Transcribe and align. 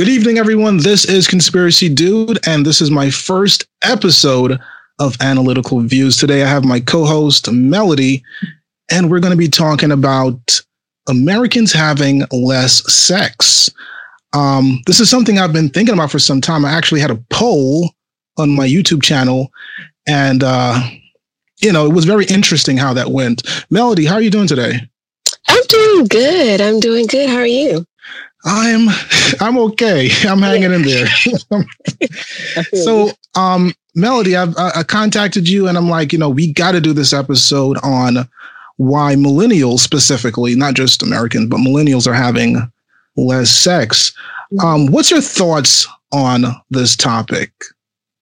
Good 0.00 0.08
evening, 0.08 0.38
everyone. 0.38 0.78
This 0.78 1.04
is 1.04 1.28
Conspiracy 1.28 1.90
Dude, 1.90 2.38
and 2.46 2.64
this 2.64 2.80
is 2.80 2.90
my 2.90 3.10
first 3.10 3.66
episode 3.82 4.58
of 4.98 5.14
Analytical 5.20 5.78
Views. 5.80 6.16
Today, 6.16 6.42
I 6.42 6.46
have 6.46 6.64
my 6.64 6.80
co 6.80 7.04
host, 7.04 7.52
Melody, 7.52 8.22
and 8.90 9.10
we're 9.10 9.20
going 9.20 9.32
to 9.32 9.36
be 9.36 9.46
talking 9.46 9.92
about 9.92 10.62
Americans 11.06 11.74
having 11.74 12.22
less 12.32 12.90
sex. 12.90 13.68
Um, 14.32 14.80
this 14.86 15.00
is 15.00 15.10
something 15.10 15.38
I've 15.38 15.52
been 15.52 15.68
thinking 15.68 15.92
about 15.92 16.10
for 16.10 16.18
some 16.18 16.40
time. 16.40 16.64
I 16.64 16.72
actually 16.72 17.02
had 17.02 17.10
a 17.10 17.22
poll 17.28 17.90
on 18.38 18.56
my 18.56 18.66
YouTube 18.66 19.02
channel, 19.02 19.52
and, 20.08 20.42
uh, 20.42 20.80
you 21.60 21.72
know, 21.72 21.84
it 21.84 21.92
was 21.92 22.06
very 22.06 22.24
interesting 22.24 22.78
how 22.78 22.94
that 22.94 23.10
went. 23.10 23.66
Melody, 23.68 24.06
how 24.06 24.14
are 24.14 24.22
you 24.22 24.30
doing 24.30 24.48
today? 24.48 24.80
I'm 25.46 25.62
doing 25.68 26.06
good. 26.06 26.62
I'm 26.62 26.80
doing 26.80 27.04
good. 27.06 27.28
How 27.28 27.36
are 27.36 27.46
you? 27.46 27.84
I'm 28.44 28.88
I'm 29.40 29.58
okay. 29.58 30.10
I'm 30.22 30.40
hanging 30.40 30.72
in 30.72 30.82
there. 30.82 31.06
so, 32.84 33.10
um, 33.34 33.74
Melody, 33.94 34.36
I've 34.36 34.56
I 34.56 34.82
contacted 34.82 35.48
you, 35.48 35.68
and 35.68 35.76
I'm 35.76 35.88
like, 35.88 36.12
you 36.12 36.18
know, 36.18 36.30
we 36.30 36.52
got 36.52 36.72
to 36.72 36.80
do 36.80 36.92
this 36.92 37.12
episode 37.12 37.78
on 37.82 38.28
why 38.76 39.14
millennials 39.14 39.80
specifically, 39.80 40.54
not 40.54 40.74
just 40.74 41.02
Americans, 41.02 41.48
but 41.48 41.58
millennials 41.58 42.06
are 42.06 42.14
having 42.14 42.56
less 43.16 43.50
sex. 43.50 44.12
Mm-hmm. 44.52 44.66
Um, 44.66 44.86
what's 44.86 45.10
your 45.10 45.20
thoughts 45.20 45.86
on 46.12 46.44
this 46.70 46.96
topic? 46.96 47.52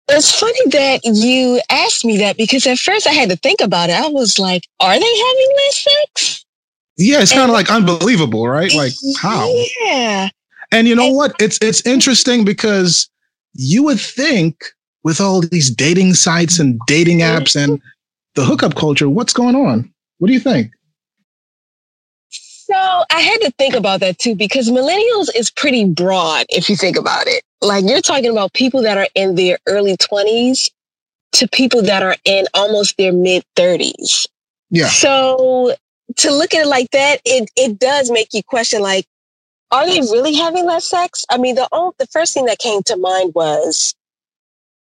It's 0.09 0.37
funny 0.37 0.59
that 0.71 1.01
you 1.05 1.61
asked 1.69 2.03
me 2.03 2.17
that 2.17 2.35
because 2.35 2.67
at 2.67 2.79
first 2.79 3.07
I 3.07 3.11
had 3.11 3.29
to 3.29 3.37
think 3.37 3.61
about 3.61 3.89
it. 3.89 3.93
I 3.93 4.07
was 4.07 4.39
like, 4.39 4.67
are 4.79 4.99
they 4.99 5.17
having 5.17 5.49
less 5.55 5.83
sex? 5.83 6.45
Yeah, 6.97 7.21
it's 7.21 7.31
kind 7.31 7.49
of 7.49 7.53
like 7.53 7.71
unbelievable, 7.71 8.47
right? 8.47 8.73
Like 8.73 8.93
how? 9.21 9.51
Yeah. 9.81 10.29
And 10.71 10.87
you 10.87 10.95
know 10.95 11.07
and, 11.07 11.15
what? 11.15 11.35
It's 11.39 11.57
it's 11.61 11.85
interesting 11.85 12.45
because 12.45 13.09
you 13.53 13.83
would 13.83 13.99
think 13.99 14.63
with 15.03 15.19
all 15.19 15.41
these 15.41 15.69
dating 15.69 16.13
sites 16.13 16.59
and 16.59 16.79
dating 16.87 17.19
apps 17.19 17.55
and 17.55 17.81
the 18.35 18.45
hookup 18.45 18.75
culture, 18.75 19.09
what's 19.09 19.33
going 19.33 19.55
on? 19.55 19.91
What 20.19 20.27
do 20.27 20.33
you 20.33 20.39
think? 20.39 20.71
So 22.29 22.75
I 23.11 23.19
had 23.19 23.37
to 23.41 23.51
think 23.57 23.73
about 23.73 23.99
that 23.99 24.17
too 24.19 24.35
because 24.35 24.69
millennials 24.69 25.27
is 25.35 25.51
pretty 25.51 25.85
broad 25.85 26.45
if 26.49 26.69
you 26.69 26.77
think 26.77 26.97
about 26.97 27.27
it. 27.27 27.43
Like 27.61 27.83
you're 27.85 28.01
talking 28.01 28.31
about 28.31 28.53
people 28.53 28.81
that 28.83 28.97
are 28.97 29.07
in 29.13 29.35
their 29.35 29.59
early 29.67 29.97
20s 29.97 30.69
to 31.33 31.47
people 31.49 31.81
that 31.81 32.03
are 32.03 32.15
in 32.23 32.45
almost 32.53 32.97
their 32.97 33.11
mid 33.11 33.43
30s. 33.57 34.27
Yeah. 34.69 34.87
So 34.87 35.75
to 36.17 36.31
look 36.31 36.53
at 36.53 36.61
it 36.61 36.67
like 36.67 36.91
that, 36.91 37.21
it 37.25 37.49
it 37.55 37.79
does 37.79 38.11
make 38.11 38.29
you 38.33 38.43
question 38.43 38.81
like, 38.81 39.05
are 39.71 39.85
they 39.85 40.01
really 40.01 40.33
having 40.33 40.65
less 40.65 40.89
sex? 40.89 41.25
I 41.29 41.37
mean, 41.37 41.55
the 41.55 41.67
the 41.97 42.07
first 42.07 42.33
thing 42.33 42.45
that 42.45 42.59
came 42.59 42.83
to 42.83 42.97
mind 42.97 43.33
was 43.33 43.95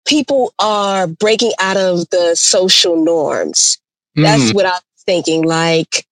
people 0.07 0.55
are 0.59 1.07
breaking 1.07 1.53
out 1.61 1.77
of 1.77 2.09
the 2.11 2.35
social 2.35 3.03
norms. 3.03 3.79
Mm. 4.17 4.23
That's 4.23 4.55
what 4.55 4.67
I 4.67 4.71
was 4.71 4.83
thinking. 5.05 5.45
Like, 5.45 6.07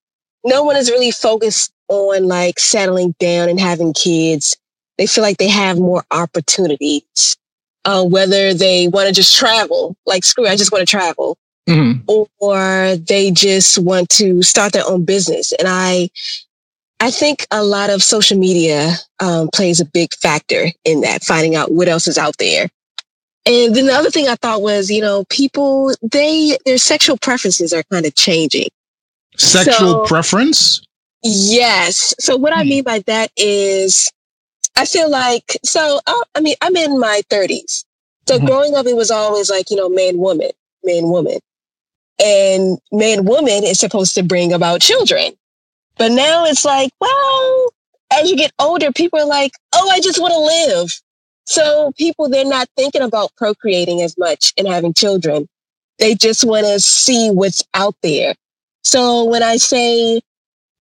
no 0.45 0.63
one 0.63 0.77
is 0.77 0.91
really 0.91 1.11
focused 1.11 1.73
on 1.89 2.27
like 2.27 2.59
settling 2.59 3.15
down 3.19 3.49
and 3.49 3.61
having 3.61 3.93
kids. 3.93 4.57
They 4.99 5.07
feel 5.07 5.23
like 5.23 5.39
they 5.39 5.49
have 5.49 5.79
more 5.79 6.05
opportunities. 6.11 7.37
Uh, 7.87 8.03
whether 8.03 8.55
they 8.55 8.89
want 8.89 9.09
to 9.09 9.15
just 9.15 9.37
travel, 9.37 9.95
like 10.07 10.25
screw, 10.25 10.47
I 10.47 10.57
just 10.57 10.73
want 10.73 10.81
to 10.81 10.91
travel, 10.91 11.37
mm-hmm. 11.69 12.23
or 12.39 12.97
they 12.97 13.31
just 13.31 13.79
want 13.79 14.09
to 14.11 14.43
start 14.43 14.73
their 14.73 14.87
own 14.87 15.05
business. 15.05 15.53
And 15.53 15.69
I, 15.69 16.11
I 17.01 17.11
think 17.11 17.47
a 17.51 17.65
lot 17.65 17.91
of 17.91 18.03
social 18.03 18.39
media 18.39 18.95
um, 19.21 19.49
plays 19.55 19.81
a 19.81 19.85
big 19.85 20.13
factor 20.15 20.67
in 20.85 21.01
that, 21.03 21.23
finding 21.23 21.57
out 21.57 21.73
what 21.73 21.89
else 21.89 22.07
is 22.07 22.19
out 22.19 22.37
there. 22.39 22.69
And 23.47 23.75
then 23.75 23.87
the 23.87 23.93
other 23.93 24.11
thing 24.11 24.29
I 24.29 24.37
thought 24.37 24.63
was, 24.63 24.91
you 24.91 25.03
know, 25.03 25.25
people, 25.29 25.95
they, 26.01 26.57
their 26.65 26.79
sexual 26.79 27.19
preferences 27.19 27.73
are 27.73 27.83
kind 27.85 28.07
of 28.07 28.15
changing. 28.15 28.69
Sexual 29.37 29.75
so, 29.75 30.07
preference? 30.07 30.83
Yes. 31.23 32.15
So 32.21 32.37
what 32.37 32.55
I 32.55 32.63
hmm. 32.63 32.69
mean 32.69 32.85
by 32.85 33.01
that 33.01 33.31
is, 33.37 34.11
I 34.77 34.87
feel 34.87 35.11
like, 35.11 35.59
so, 35.63 36.01
uh, 36.07 36.25
I 36.35 36.41
mean, 36.41 36.57
I'm 36.63 36.75
in 36.77 36.99
my 36.99 37.21
30s. 37.29 37.85
So 38.27 38.37
mm-hmm. 38.37 38.47
growing 38.47 38.75
up, 38.75 38.87
it 38.87 38.97
was 38.97 39.11
always 39.11 39.51
like, 39.51 39.71
you 39.71 39.77
know, 39.77 39.91
man, 39.91 40.17
woman, 40.17 40.51
man, 40.83 41.05
woman 41.09 41.39
and 42.23 42.79
man 42.93 43.25
woman 43.25 43.65
is 43.65 43.81
supposed 43.81 44.15
to 44.15 44.23
bring 44.23 44.53
about 44.53 44.81
children. 44.81 45.33
But 45.97 46.13
now 46.13 46.45
it's 46.45 46.65
like, 46.65 46.93
well, 47.01 47.73
as 48.13 48.31
you 48.31 48.37
get 48.37 48.53
older, 48.59 48.93
people 48.93 49.21
are 49.21 49.27
like, 49.27 49.53
oh, 49.75 49.91
I 49.91 50.01
just 50.01 50.21
want 50.21 50.33
to 50.33 50.39
live. 50.39 51.01
So 51.47 51.93
people, 51.97 52.29
they're 52.29 52.45
not 52.45 52.69
thinking 52.77 53.03
about 53.03 53.35
procreating 53.37 54.01
as 54.03 54.17
much 54.19 54.53
and 54.57 54.67
having 54.67 54.95
children. 54.95 55.49
They 55.99 56.15
just 56.15 56.45
want 56.45 56.67
to 56.67 56.81
see 56.81 57.31
what's 57.31 57.63
out 57.75 57.95
there. 58.03 58.35
So 58.83 59.25
when 59.25 59.43
I 59.43 59.57
say, 59.57 60.21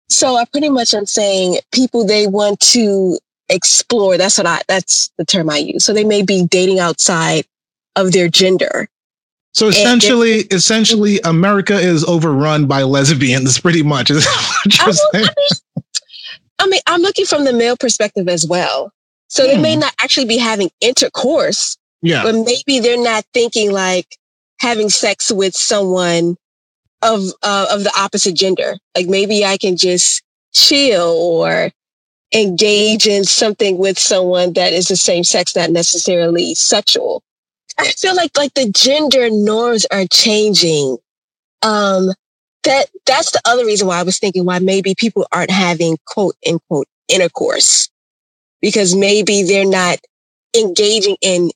so 0.09 0.35
I 0.35 0.45
pretty 0.45 0.69
much 0.69 0.93
am 0.93 1.05
saying 1.05 1.59
people, 1.71 2.05
they 2.05 2.27
want 2.27 2.59
to 2.61 3.17
explore. 3.49 4.17
That's 4.17 4.37
what 4.37 4.47
I, 4.47 4.61
that's 4.67 5.11
the 5.17 5.25
term 5.25 5.49
I 5.49 5.57
use. 5.57 5.85
So 5.85 5.93
they 5.93 6.03
may 6.03 6.21
be 6.21 6.45
dating 6.45 6.79
outside 6.79 7.45
of 7.95 8.11
their 8.11 8.27
gender. 8.27 8.87
So 9.57 9.69
essentially, 9.69 10.41
essentially, 10.51 11.19
America 11.23 11.73
is 11.73 12.05
overrun 12.05 12.67
by 12.67 12.83
lesbians, 12.83 13.59
pretty 13.59 13.81
much. 13.81 14.11
Is 14.11 14.23
I, 14.29 14.93
I, 15.15 15.17
mean, 15.17 15.29
I 16.59 16.67
mean, 16.67 16.81
I'm 16.85 17.01
looking 17.01 17.25
from 17.25 17.43
the 17.43 17.53
male 17.53 17.75
perspective 17.75 18.29
as 18.29 18.45
well. 18.45 18.93
So 19.29 19.43
hmm. 19.43 19.55
they 19.55 19.59
may 19.59 19.73
hmm. 19.73 19.79
not 19.79 19.95
actually 19.99 20.27
be 20.27 20.37
having 20.37 20.69
intercourse, 20.79 21.75
yeah, 22.03 22.21
but 22.21 22.35
maybe 22.35 22.79
they're 22.79 23.03
not 23.03 23.25
thinking 23.33 23.71
like 23.71 24.05
having 24.59 24.89
sex 24.89 25.31
with 25.31 25.55
someone 25.55 26.37
of 27.01 27.23
uh, 27.41 27.65
of 27.71 27.83
the 27.83 27.91
opposite 27.97 28.35
gender. 28.35 28.75
Like 28.95 29.07
maybe 29.07 29.43
I 29.43 29.57
can 29.57 29.75
just 29.75 30.21
chill 30.53 31.17
or 31.17 31.71
engage 32.31 33.07
in 33.07 33.23
something 33.23 33.79
with 33.79 33.97
someone 33.97 34.53
that 34.53 34.71
is 34.71 34.87
the 34.87 34.95
same 34.95 35.23
sex, 35.23 35.55
not 35.55 35.71
necessarily 35.71 36.53
sexual. 36.53 37.23
I 37.77 37.91
feel 37.91 38.15
like 38.15 38.37
like 38.37 38.53
the 38.53 38.69
gender 38.69 39.29
norms 39.29 39.85
are 39.91 40.05
changing. 40.05 40.97
Um, 41.61 42.11
that 42.63 42.87
that's 43.05 43.31
the 43.31 43.41
other 43.45 43.65
reason 43.65 43.87
why 43.87 43.99
I 43.99 44.03
was 44.03 44.19
thinking 44.19 44.45
why 44.45 44.59
maybe 44.59 44.95
people 44.95 45.27
aren't 45.31 45.51
having 45.51 45.97
quote 46.05 46.35
unquote 46.45 46.87
intercourse 47.07 47.89
because 48.61 48.95
maybe 48.95 49.43
they're 49.43 49.65
not 49.65 49.99
engaging 50.57 51.17
in 51.21 51.51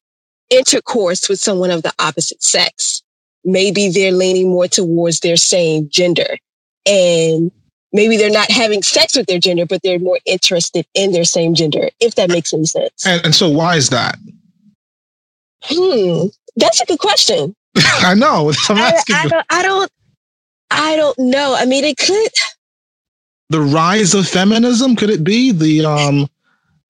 intercourse 0.49 1.27
with 1.27 1.39
someone 1.39 1.71
of 1.71 1.83
the 1.83 1.93
opposite 1.99 2.43
sex. 2.43 3.01
Maybe 3.43 3.89
they're 3.89 4.11
leaning 4.11 4.49
more 4.49 4.67
towards 4.67 5.21
their 5.21 5.37
same 5.37 5.89
gender 5.89 6.37
and 6.85 7.51
maybe 7.91 8.17
they're 8.17 8.29
not 8.29 8.51
having 8.51 8.83
sex 8.83 9.15
with 9.15 9.25
their 9.27 9.39
gender, 9.39 9.65
but 9.65 9.81
they're 9.83 9.99
more 9.99 10.19
interested 10.25 10.85
in 10.93 11.11
their 11.11 11.23
same 11.23 11.55
gender, 11.55 11.89
if 11.99 12.15
that 12.15 12.29
makes 12.29 12.53
any 12.53 12.65
sense. 12.65 13.05
And, 13.05 13.25
and 13.25 13.35
so 13.35 13.49
why 13.49 13.75
is 13.75 13.89
that? 13.89 14.17
Hmm, 15.63 16.27
that's 16.55 16.81
a 16.81 16.85
good 16.85 16.99
question. 16.99 17.55
I 17.77 18.13
know. 18.13 18.51
I'm 18.69 18.77
asking. 18.77 19.15
I, 19.15 19.19
I, 19.19 19.27
don't, 19.27 19.45
I 19.49 19.61
don't. 19.63 19.91
I 20.71 20.95
don't 20.95 21.19
know. 21.19 21.55
I 21.57 21.65
mean, 21.65 21.83
it 21.83 21.97
could. 21.97 22.31
The 23.49 23.61
rise 23.61 24.13
of 24.13 24.27
feminism 24.27 24.95
could 24.95 25.09
it 25.09 25.23
be 25.23 25.51
the 25.51 25.85
um, 25.85 26.29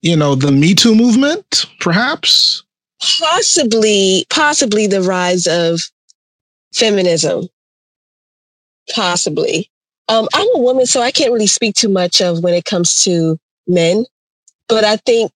you 0.01 0.15
know, 0.15 0.35
the 0.35 0.51
Me 0.51 0.73
Too 0.73 0.95
movement, 0.95 1.65
perhaps? 1.79 2.63
Possibly, 3.19 4.25
possibly 4.29 4.87
the 4.87 5.01
rise 5.01 5.47
of 5.47 5.81
feminism. 6.73 7.47
Possibly. 8.93 9.69
Um, 10.07 10.27
I'm 10.33 10.47
a 10.55 10.59
woman, 10.59 10.85
so 10.85 11.01
I 11.01 11.11
can't 11.11 11.31
really 11.31 11.47
speak 11.47 11.75
too 11.75 11.89
much 11.89 12.21
of 12.21 12.43
when 12.43 12.53
it 12.53 12.65
comes 12.65 13.03
to 13.03 13.39
men. 13.67 14.05
But 14.67 14.83
I 14.83 14.97
think 14.97 15.31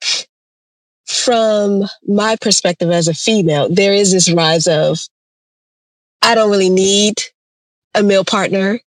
from 1.05 1.83
my 2.07 2.35
perspective 2.41 2.89
as 2.89 3.07
a 3.07 3.13
female, 3.13 3.69
there 3.69 3.93
is 3.93 4.11
this 4.11 4.31
rise 4.31 4.67
of, 4.67 4.99
I 6.21 6.35
don't 6.35 6.49
really 6.49 6.69
need 6.69 7.21
a 7.93 8.03
male 8.03 8.25
partner. 8.25 8.79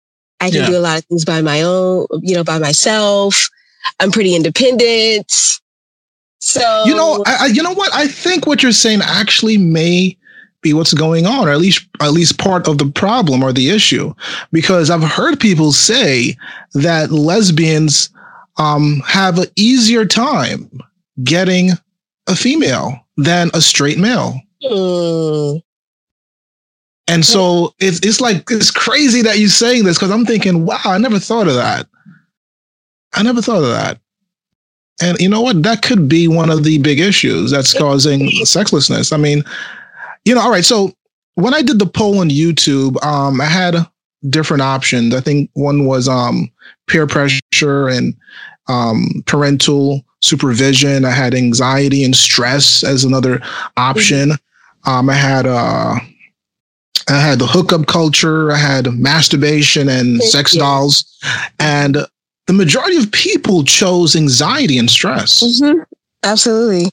I 0.40 0.50
can 0.50 0.61
yeah. 0.61 0.67
do 0.70 0.76
a 0.76 0.81
lot 0.81 0.99
of 0.99 1.05
things 1.05 1.25
by 1.25 1.43
my 1.43 1.62
own, 1.62 2.06
you 2.23 2.35
know, 2.35 2.44
by 2.44 2.58
myself. 2.58 3.49
I'm 4.00 4.11
pretty 4.11 4.35
independent. 4.35 5.31
So, 6.40 6.85
you 6.87 6.94
know, 6.94 7.23
I, 7.26 7.46
you 7.46 7.62
know 7.62 7.73
what? 7.75 7.93
I 7.94 8.06
think 8.06 8.46
what 8.46 8.62
you're 8.62 8.73
saying 8.73 9.00
actually 9.02 9.58
may 9.58 10.17
be 10.62 10.73
what's 10.73 10.94
going 10.94 11.26
on, 11.26 11.49
or 11.49 11.52
at 11.52 11.58
least, 11.58 11.87
at 12.00 12.12
least 12.12 12.38
part 12.38 12.67
of 12.69 12.79
the 12.79 12.90
problem 12.90 13.43
or 13.43 13.52
the 13.52 13.70
issue, 13.70 14.14
because 14.52 14.90
I've 14.90 15.02
heard 15.02 15.38
people 15.38 15.73
say 15.73 16.37
that 16.75 17.11
lesbians 17.11 18.11
um, 18.56 19.02
have 19.06 19.38
an 19.38 19.46
easier 19.56 20.05
time 20.05 20.70
getting 21.23 21.70
a 22.26 22.37
female 22.37 22.99
than 23.17 23.50
a 23.55 23.61
straight 23.61 23.99
male. 23.99 24.40
Mm. 24.62 25.62
And 27.08 27.25
so 27.25 27.75
it's 27.78 28.00
it's 28.00 28.20
like 28.20 28.44
it's 28.50 28.70
crazy 28.70 29.23
that 29.23 29.38
you're 29.38 29.49
saying 29.49 29.84
this 29.84 29.96
because 29.96 30.11
I'm 30.11 30.25
thinking, 30.25 30.67
wow, 30.67 30.81
I 30.84 30.99
never 30.99 31.19
thought 31.19 31.46
of 31.46 31.55
that. 31.55 31.87
I 33.14 33.23
never 33.23 33.40
thought 33.40 33.62
of 33.62 33.70
that. 33.70 34.00
And 35.00 35.19
you 35.20 35.28
know 35.28 35.40
what? 35.40 35.62
That 35.62 35.82
could 35.82 36.08
be 36.08 36.26
one 36.26 36.50
of 36.50 36.64
the 36.64 36.78
big 36.78 36.99
issues 36.99 37.50
that's 37.50 37.75
causing 37.75 38.31
sexlessness. 38.44 39.12
I 39.12 39.19
mean, 39.19 39.44
you 40.25 40.34
know, 40.34 40.40
all 40.40 40.50
right. 40.50 40.64
So 40.64 40.93
when 41.34 41.55
I 41.55 41.62
did 41.62 41.78
the 41.78 41.87
poll 41.87 42.19
on 42.19 42.31
YouTube, 42.31 43.02
um, 43.05 43.40
I 43.40 43.44
had 43.44 43.76
different 44.31 44.62
options. 44.62 45.14
I 45.14 45.20
think 45.20 45.50
one 45.52 45.84
was 45.84 46.08
um, 46.08 46.50
peer 46.88 47.06
pressure 47.06 47.88
and 47.88 48.14
um, 48.69 49.23
parental 49.26 50.05
supervision. 50.22 51.04
I 51.04 51.10
had 51.10 51.34
anxiety 51.34 52.04
and 52.04 52.16
stress 52.16 52.82
as 52.82 53.04
another 53.04 53.40
option. 53.76 54.32
Um, 54.84 55.10
I 55.10 55.14
had 55.14 55.46
uh, 55.46 55.96
I 57.08 57.20
had 57.20 57.38
the 57.38 57.46
hookup 57.46 57.86
culture. 57.86 58.52
I 58.52 58.56
had 58.56 58.92
masturbation 58.94 59.88
and 59.88 60.18
Thank 60.18 60.30
sex 60.30 60.54
you. 60.54 60.60
dolls, 60.60 61.04
and 61.58 61.98
the 62.46 62.52
majority 62.52 62.96
of 62.96 63.10
people 63.12 63.64
chose 63.64 64.16
anxiety 64.16 64.78
and 64.78 64.90
stress. 64.90 65.42
Mm-hmm. 65.42 65.82
Absolutely. 66.22 66.90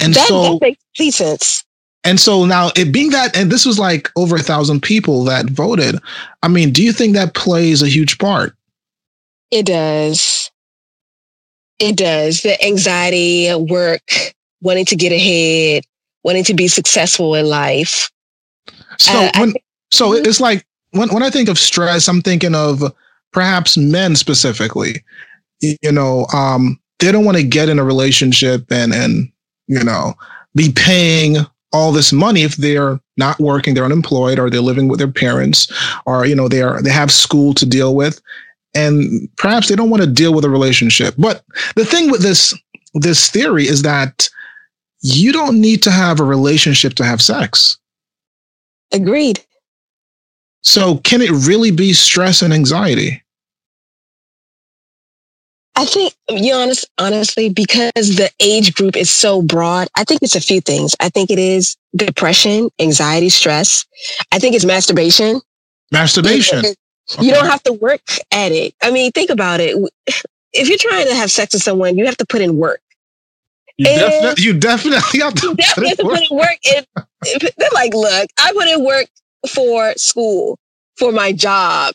And 0.00 0.14
that, 0.14 0.28
so 0.28 0.58
that 0.58 0.76
makes 0.98 1.16
sense. 1.16 1.64
And 2.02 2.18
so 2.18 2.46
now 2.46 2.70
it 2.76 2.92
being 2.92 3.10
that, 3.10 3.36
and 3.36 3.52
this 3.52 3.66
was 3.66 3.78
like 3.78 4.08
over 4.16 4.36
a 4.36 4.40
thousand 4.40 4.82
people 4.82 5.24
that 5.24 5.50
voted. 5.50 5.96
I 6.42 6.48
mean, 6.48 6.72
do 6.72 6.82
you 6.82 6.92
think 6.92 7.14
that 7.14 7.34
plays 7.34 7.82
a 7.82 7.88
huge 7.88 8.18
part? 8.18 8.54
It 9.50 9.66
does. 9.66 10.50
It 11.80 11.96
does. 11.96 12.42
The 12.42 12.62
anxiety, 12.64 13.52
work, 13.54 14.02
wanting 14.60 14.84
to 14.86 14.96
get 14.96 15.12
ahead, 15.12 15.84
wanting 16.22 16.44
to 16.44 16.54
be 16.54 16.68
successful 16.68 17.34
in 17.34 17.46
life. 17.46 18.10
So 18.98 19.12
uh, 19.12 19.30
when, 19.38 19.54
so 19.90 20.10
mm-hmm. 20.10 20.26
it's 20.26 20.40
like 20.40 20.64
when 20.90 21.08
when 21.08 21.22
I 21.22 21.30
think 21.30 21.48
of 21.48 21.58
stress, 21.58 22.08
I'm 22.08 22.22
thinking 22.22 22.54
of 22.54 22.82
perhaps 23.32 23.76
men 23.76 24.14
specifically. 24.16 25.02
You 25.60 25.92
know, 25.92 26.26
um, 26.32 26.78
they 27.00 27.12
don't 27.12 27.24
want 27.24 27.36
to 27.36 27.42
get 27.42 27.68
in 27.68 27.78
a 27.78 27.84
relationship 27.84 28.70
and 28.70 28.92
and 28.92 29.30
you 29.66 29.82
know 29.82 30.14
be 30.54 30.72
paying 30.72 31.38
all 31.72 31.92
this 31.92 32.12
money 32.12 32.42
if 32.42 32.56
they're 32.56 32.98
not 33.16 33.38
working, 33.38 33.74
they're 33.74 33.84
unemployed, 33.84 34.38
or 34.38 34.50
they're 34.50 34.60
living 34.60 34.88
with 34.88 34.98
their 34.98 35.10
parents, 35.10 35.72
or 36.04 36.26
you 36.26 36.34
know 36.34 36.48
they 36.48 36.62
are 36.62 36.82
they 36.82 36.90
have 36.90 37.10
school 37.10 37.54
to 37.54 37.66
deal 37.66 37.94
with, 37.94 38.20
and 38.74 39.28
perhaps 39.36 39.68
they 39.68 39.76
don't 39.76 39.90
want 39.90 40.02
to 40.02 40.10
deal 40.10 40.34
with 40.34 40.44
a 40.44 40.50
relationship. 40.50 41.14
But 41.18 41.44
the 41.76 41.84
thing 41.84 42.10
with 42.10 42.22
this 42.22 42.54
this 42.94 43.30
theory 43.30 43.66
is 43.66 43.82
that 43.82 44.28
you 45.02 45.32
don't 45.32 45.60
need 45.60 45.82
to 45.84 45.90
have 45.90 46.20
a 46.20 46.24
relationship 46.24 46.94
to 46.94 47.04
have 47.04 47.22
sex. 47.22 47.78
Agreed. 48.92 49.44
So, 50.62 50.98
can 50.98 51.22
it 51.22 51.30
really 51.30 51.70
be 51.70 51.92
stress 51.92 52.42
and 52.42 52.52
anxiety? 52.52 53.22
I 55.76 55.86
think, 55.86 56.12
you 56.28 56.52
honest, 56.52 56.84
honestly, 56.98 57.48
because 57.48 58.16
the 58.16 58.30
age 58.40 58.74
group 58.74 58.96
is 58.96 59.08
so 59.08 59.40
broad, 59.40 59.88
I 59.96 60.04
think 60.04 60.22
it's 60.22 60.36
a 60.36 60.40
few 60.40 60.60
things. 60.60 60.94
I 61.00 61.08
think 61.08 61.30
it 61.30 61.38
is 61.38 61.76
depression, 61.96 62.68
anxiety, 62.78 63.30
stress. 63.30 63.86
I 64.32 64.38
think 64.38 64.54
it's 64.54 64.66
masturbation. 64.66 65.40
Masturbation. 65.90 66.64
You, 67.10 67.18
okay. 67.18 67.26
you 67.26 67.34
don't 67.34 67.46
have 67.46 67.62
to 67.64 67.72
work 67.72 68.02
at 68.32 68.52
it. 68.52 68.74
I 68.82 68.90
mean, 68.90 69.12
think 69.12 69.30
about 69.30 69.60
it. 69.60 69.76
If 70.52 70.68
you're 70.68 70.78
trying 70.78 71.06
to 71.08 71.14
have 71.14 71.30
sex 71.30 71.54
with 71.54 71.62
someone, 71.62 71.96
you 71.96 72.06
have 72.06 72.16
to 72.18 72.26
put 72.26 72.40
in 72.40 72.56
work. 72.56 72.80
You, 73.78 73.86
definitely, 73.86 74.44
you 74.44 74.52
definitely 74.52 75.20
have 75.20 75.34
to, 75.34 75.46
you 75.48 75.54
definitely 75.54 75.88
have 75.88 75.98
to 75.98 76.04
put 76.04 76.30
in 76.30 76.36
work. 76.36 76.58
And 76.74 76.86
they're 77.56 77.70
like, 77.72 77.94
look, 77.94 78.30
I 78.38 78.52
put 78.52 78.68
in 78.68 78.84
work 78.84 79.06
for 79.48 79.94
school, 79.96 80.58
for 80.96 81.12
my 81.12 81.32
job, 81.32 81.94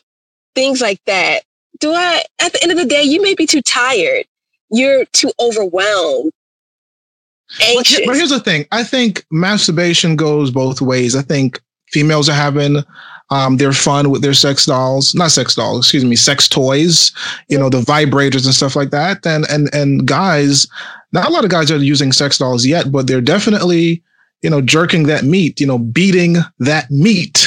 things 0.54 0.80
like 0.80 1.00
that 1.06 1.42
do 1.80 1.92
I, 1.92 2.22
at 2.40 2.52
the 2.52 2.62
end 2.62 2.72
of 2.72 2.78
the 2.78 2.86
day, 2.86 3.02
you 3.02 3.22
may 3.22 3.34
be 3.34 3.46
too 3.46 3.62
tired. 3.62 4.26
You're 4.70 5.04
too 5.06 5.32
overwhelmed. 5.40 6.32
Anxious. 7.62 8.00
But, 8.06 8.16
here's 8.16 8.30
the 8.30 8.40
thing 8.40 8.66
I 8.72 8.82
think 8.82 9.24
masturbation 9.30 10.16
goes 10.16 10.50
both 10.50 10.80
ways. 10.80 11.14
I 11.14 11.22
think 11.22 11.60
females 11.90 12.28
are 12.28 12.34
having 12.34 12.82
um, 13.30 13.56
they're 13.56 13.72
fun 13.72 14.10
with 14.10 14.22
their 14.22 14.34
sex 14.34 14.66
dolls, 14.66 15.14
not 15.14 15.32
sex 15.32 15.54
dolls, 15.54 15.80
excuse 15.80 16.04
me, 16.04 16.16
sex 16.16 16.48
toys, 16.48 17.12
you 17.48 17.58
know, 17.58 17.68
the 17.68 17.80
vibrators 17.80 18.44
and 18.44 18.54
stuff 18.54 18.76
like 18.76 18.90
that. 18.90 19.26
And 19.26 19.44
and 19.50 19.72
and 19.74 20.06
guys, 20.06 20.66
not 21.12 21.28
a 21.28 21.32
lot 21.32 21.44
of 21.44 21.50
guys 21.50 21.70
are 21.70 21.78
using 21.78 22.12
sex 22.12 22.38
dolls 22.38 22.64
yet, 22.64 22.92
but 22.92 23.06
they're 23.06 23.20
definitely, 23.20 24.02
you 24.42 24.50
know, 24.50 24.60
jerking 24.60 25.04
that 25.04 25.24
meat, 25.24 25.60
you 25.60 25.66
know, 25.66 25.78
beating 25.78 26.36
that 26.60 26.90
meat. 26.90 27.46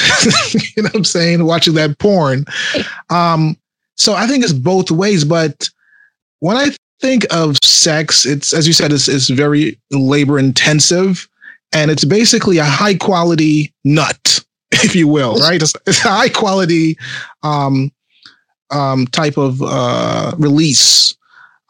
you 0.76 0.82
know 0.82 0.88
what 0.88 0.96
I'm 0.96 1.04
saying? 1.04 1.44
Watching 1.44 1.74
that 1.74 1.98
porn. 1.98 2.44
Um, 3.08 3.56
so 3.96 4.14
I 4.14 4.26
think 4.26 4.44
it's 4.44 4.52
both 4.52 4.90
ways. 4.90 5.24
But 5.24 5.70
when 6.40 6.56
I 6.56 6.70
think 7.00 7.26
of 7.30 7.56
sex, 7.62 8.26
it's 8.26 8.52
as 8.52 8.66
you 8.66 8.72
said, 8.72 8.92
it's, 8.92 9.08
it's 9.08 9.28
very 9.28 9.78
labor 9.90 10.38
intensive, 10.38 11.28
and 11.72 11.90
it's 11.90 12.04
basically 12.04 12.58
a 12.58 12.64
high 12.64 12.94
quality 12.94 13.72
nut, 13.84 14.44
if 14.84 14.94
you 14.94 15.08
will, 15.08 15.36
right? 15.36 15.60
It's, 15.60 15.74
it's 15.86 16.04
a 16.04 16.08
high 16.08 16.28
quality 16.28 16.96
um, 17.42 17.92
um, 18.70 19.06
type 19.08 19.36
of 19.36 19.62
uh, 19.62 20.34
release. 20.38 21.16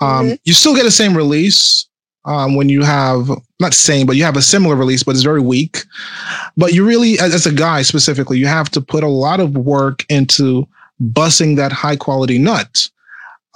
Um, 0.00 0.26
mm-hmm. 0.26 0.34
You 0.44 0.54
still 0.54 0.74
get 0.74 0.84
the 0.84 0.90
same 0.90 1.16
release 1.16 1.86
um, 2.24 2.54
when 2.54 2.68
you 2.68 2.82
have 2.82 3.30
not 3.58 3.74
same, 3.74 4.06
but 4.06 4.16
you 4.16 4.24
have 4.24 4.36
a 4.36 4.42
similar 4.42 4.76
release, 4.76 5.02
but 5.02 5.12
it's 5.12 5.22
very 5.22 5.40
weak. 5.40 5.84
But 6.56 6.72
you 6.72 6.86
really, 6.86 7.18
as, 7.18 7.34
as 7.34 7.46
a 7.46 7.52
guy 7.52 7.82
specifically, 7.82 8.38
you 8.38 8.46
have 8.46 8.70
to 8.70 8.80
put 8.80 9.04
a 9.04 9.08
lot 9.08 9.40
of 9.40 9.56
work 9.56 10.04
into 10.08 10.66
bussing 11.00 11.56
that 11.56 11.72
high 11.72 11.96
quality 11.96 12.38
nut 12.38 12.88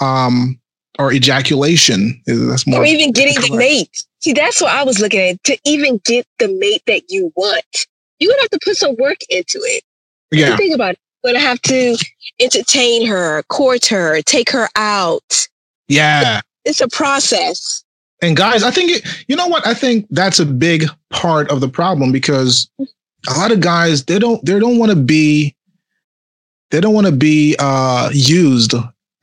um, 0.01 0.59
or 0.99 1.13
ejaculation. 1.13 2.21
That's 2.27 2.67
more 2.67 2.83
or 2.83 2.85
even 2.85 3.13
getting 3.13 3.35
correct. 3.35 3.53
the 3.53 3.59
mate. 3.59 4.05
See, 4.21 4.33
that's 4.33 4.61
what 4.61 4.73
I 4.73 4.83
was 4.85 5.01
looking 5.01 5.21
at. 5.21 5.45
To 5.45 5.59
even 5.65 6.01
get 6.05 6.27
the 6.39 6.49
mate 6.49 6.83
that 6.87 7.03
you 7.09 7.33
want, 7.37 7.87
you 8.19 8.29
would 8.29 8.41
have 8.41 8.51
to 8.51 8.59
put 8.65 8.77
some 8.77 8.97
work 8.97 9.19
into 9.29 9.59
it. 9.63 9.83
Yeah. 10.31 10.57
Think 10.57 10.75
about 10.75 10.95
it. 10.95 10.99
To 11.25 11.39
have 11.39 11.63
to 11.63 11.97
entertain 12.39 13.07
her, 13.07 13.43
court 13.45 13.87
her, 13.87 14.21
take 14.21 14.51
her 14.51 14.69
out. 14.77 15.49
Yeah. 15.89 16.43
It's 16.67 16.83
a 16.83 16.89
process. 16.89 17.83
And 18.21 18.37
guys, 18.37 18.63
I 18.63 18.71
think 18.71 18.91
it, 18.91 19.25
you 19.27 19.35
know 19.35 19.47
what? 19.47 19.67
I 19.67 19.73
think 19.73 20.07
that's 20.11 20.39
a 20.39 20.45
big 20.47 20.85
part 21.11 21.51
of 21.51 21.61
the 21.61 21.69
problem 21.69 22.13
because 22.13 22.71
a 23.29 23.39
lot 23.39 23.53
of 23.53 23.61
guys 23.61 24.05
they 24.05 24.19
don't 24.19 24.45
they 24.45 24.59
don't 24.59 24.79
want 24.79 24.91
to 24.91 24.97
be 24.97 25.55
they 26.71 26.81
don't 26.81 26.95
want 26.95 27.07
to 27.07 27.13
be 27.13 27.57
uh, 27.59 28.11
used 28.13 28.75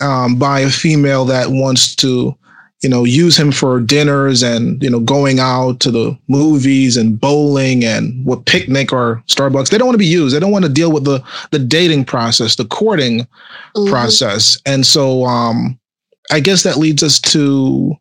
um, 0.01 0.37
by 0.37 0.61
a 0.61 0.69
female 0.69 1.25
that 1.25 1.49
wants 1.49 1.95
to, 1.97 2.35
you 2.81 2.89
know, 2.89 3.03
use 3.03 3.37
him 3.37 3.51
for 3.51 3.79
dinners 3.79 4.41
and 4.41 4.81
you 4.81 4.89
know 4.89 4.99
going 4.99 5.39
out 5.39 5.79
to 5.81 5.91
the 5.91 6.17
movies 6.27 6.97
and 6.97 7.19
bowling 7.19 7.83
and 7.83 8.25
what 8.25 8.45
picnic 8.45 8.91
or 8.91 9.23
Starbucks. 9.27 9.69
They 9.69 9.77
don't 9.77 9.87
want 9.87 9.95
to 9.95 9.99
be 9.99 10.05
used. 10.05 10.35
They 10.35 10.39
don't 10.39 10.51
want 10.51 10.65
to 10.65 10.71
deal 10.71 10.91
with 10.91 11.05
the 11.05 11.23
the 11.51 11.59
dating 11.59 12.05
process, 12.05 12.55
the 12.55 12.65
courting 12.65 13.19
mm-hmm. 13.75 13.89
process, 13.89 14.59
and 14.65 14.85
so 14.85 15.25
um, 15.25 15.79
I 16.31 16.39
guess 16.39 16.63
that 16.63 16.77
leads 16.77 17.03
us 17.03 17.19
to 17.21 17.95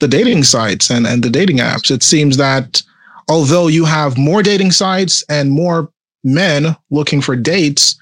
the 0.00 0.08
dating 0.08 0.42
sites 0.42 0.90
and 0.90 1.06
and 1.06 1.22
the 1.22 1.30
dating 1.30 1.58
apps. 1.58 1.90
It 1.90 2.02
seems 2.02 2.36
that 2.38 2.82
although 3.28 3.68
you 3.68 3.84
have 3.84 4.18
more 4.18 4.42
dating 4.42 4.72
sites 4.72 5.22
and 5.28 5.52
more 5.52 5.92
men 6.24 6.76
looking 6.90 7.20
for 7.20 7.36
dates, 7.36 7.96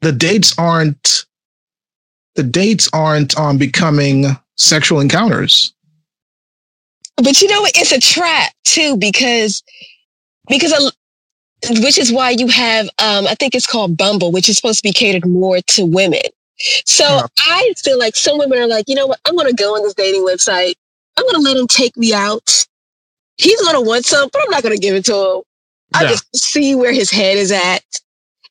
the 0.00 0.12
dates 0.12 0.54
aren't 0.58 1.26
the 2.34 2.42
dates 2.42 2.88
aren't 2.92 3.36
on 3.36 3.58
becoming 3.58 4.26
sexual 4.56 5.00
encounters. 5.00 5.72
But 7.16 7.40
you 7.40 7.48
know 7.48 7.60
what? 7.60 7.72
It's 7.76 7.92
a 7.92 8.00
trap 8.00 8.52
too 8.64 8.96
because 8.96 9.62
because 10.48 10.72
a, 10.72 10.90
which 11.80 11.98
is 11.98 12.12
why 12.12 12.30
you 12.30 12.48
have 12.48 12.86
um, 12.98 13.26
I 13.26 13.34
think 13.38 13.54
it's 13.54 13.66
called 13.66 13.96
Bumble, 13.96 14.32
which 14.32 14.48
is 14.48 14.56
supposed 14.56 14.78
to 14.78 14.82
be 14.82 14.92
catered 14.92 15.26
more 15.26 15.60
to 15.60 15.86
women. 15.86 16.22
So 16.84 17.04
yeah. 17.04 17.26
I 17.40 17.72
feel 17.82 17.98
like 17.98 18.16
some 18.16 18.38
women 18.38 18.58
are 18.58 18.66
like, 18.66 18.88
you 18.88 18.94
know 18.94 19.06
what? 19.06 19.20
I'm 19.26 19.34
going 19.34 19.48
to 19.48 19.54
go 19.54 19.74
on 19.74 19.82
this 19.82 19.94
dating 19.94 20.24
website. 20.24 20.74
I'm 21.16 21.24
going 21.24 21.34
to 21.34 21.40
let 21.40 21.56
him 21.56 21.66
take 21.66 21.96
me 21.96 22.12
out. 22.12 22.66
He's 23.36 23.60
going 23.60 23.74
to 23.74 23.80
want 23.80 24.04
some, 24.04 24.28
but 24.32 24.42
I'm 24.42 24.50
not 24.50 24.62
going 24.62 24.74
to 24.74 24.80
give 24.80 24.94
it 24.94 25.04
to 25.06 25.14
him. 25.14 25.42
I 25.94 26.02
yeah. 26.02 26.08
just 26.10 26.36
see 26.36 26.74
where 26.74 26.92
his 26.92 27.10
head 27.10 27.36
is 27.36 27.52
at. 27.52 27.82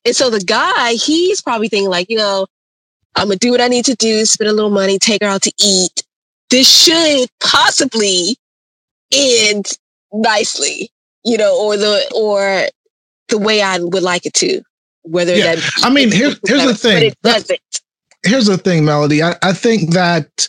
And 0.04 0.14
so 0.14 0.30
the 0.30 0.40
guy, 0.40 0.92
he's 0.92 1.40
probably 1.40 1.68
thinking 1.68 1.90
like, 1.90 2.10
you 2.10 2.18
know, 2.18 2.46
I'm 3.16 3.28
gonna 3.28 3.36
do 3.36 3.50
what 3.50 3.60
I 3.60 3.68
need 3.68 3.84
to 3.86 3.94
do, 3.94 4.24
spend 4.24 4.50
a 4.50 4.52
little 4.52 4.70
money, 4.70 4.98
take 4.98 5.22
her 5.22 5.28
out 5.28 5.42
to 5.42 5.52
eat. 5.62 6.02
This 6.50 6.68
should 6.68 7.28
possibly 7.40 8.36
end 9.12 9.66
nicely, 10.12 10.90
you 11.24 11.36
know, 11.36 11.56
or 11.60 11.76
the 11.76 12.10
or 12.14 12.68
the 13.28 13.38
way 13.38 13.62
I 13.62 13.78
would 13.78 14.02
like 14.02 14.26
it 14.26 14.34
to. 14.34 14.62
Whether 15.02 15.34
yeah. 15.34 15.56
that 15.56 15.72
I 15.82 15.90
mean, 15.90 16.10
here's 16.10 16.38
here's 16.46 16.64
the 16.64 16.74
thing. 16.74 17.06
it 17.06 17.18
doesn't. 17.22 17.60
Here's 18.24 18.46
the 18.46 18.56
thing, 18.56 18.84
Melody. 18.84 19.22
I, 19.22 19.36
I 19.42 19.52
think 19.52 19.92
that 19.92 20.48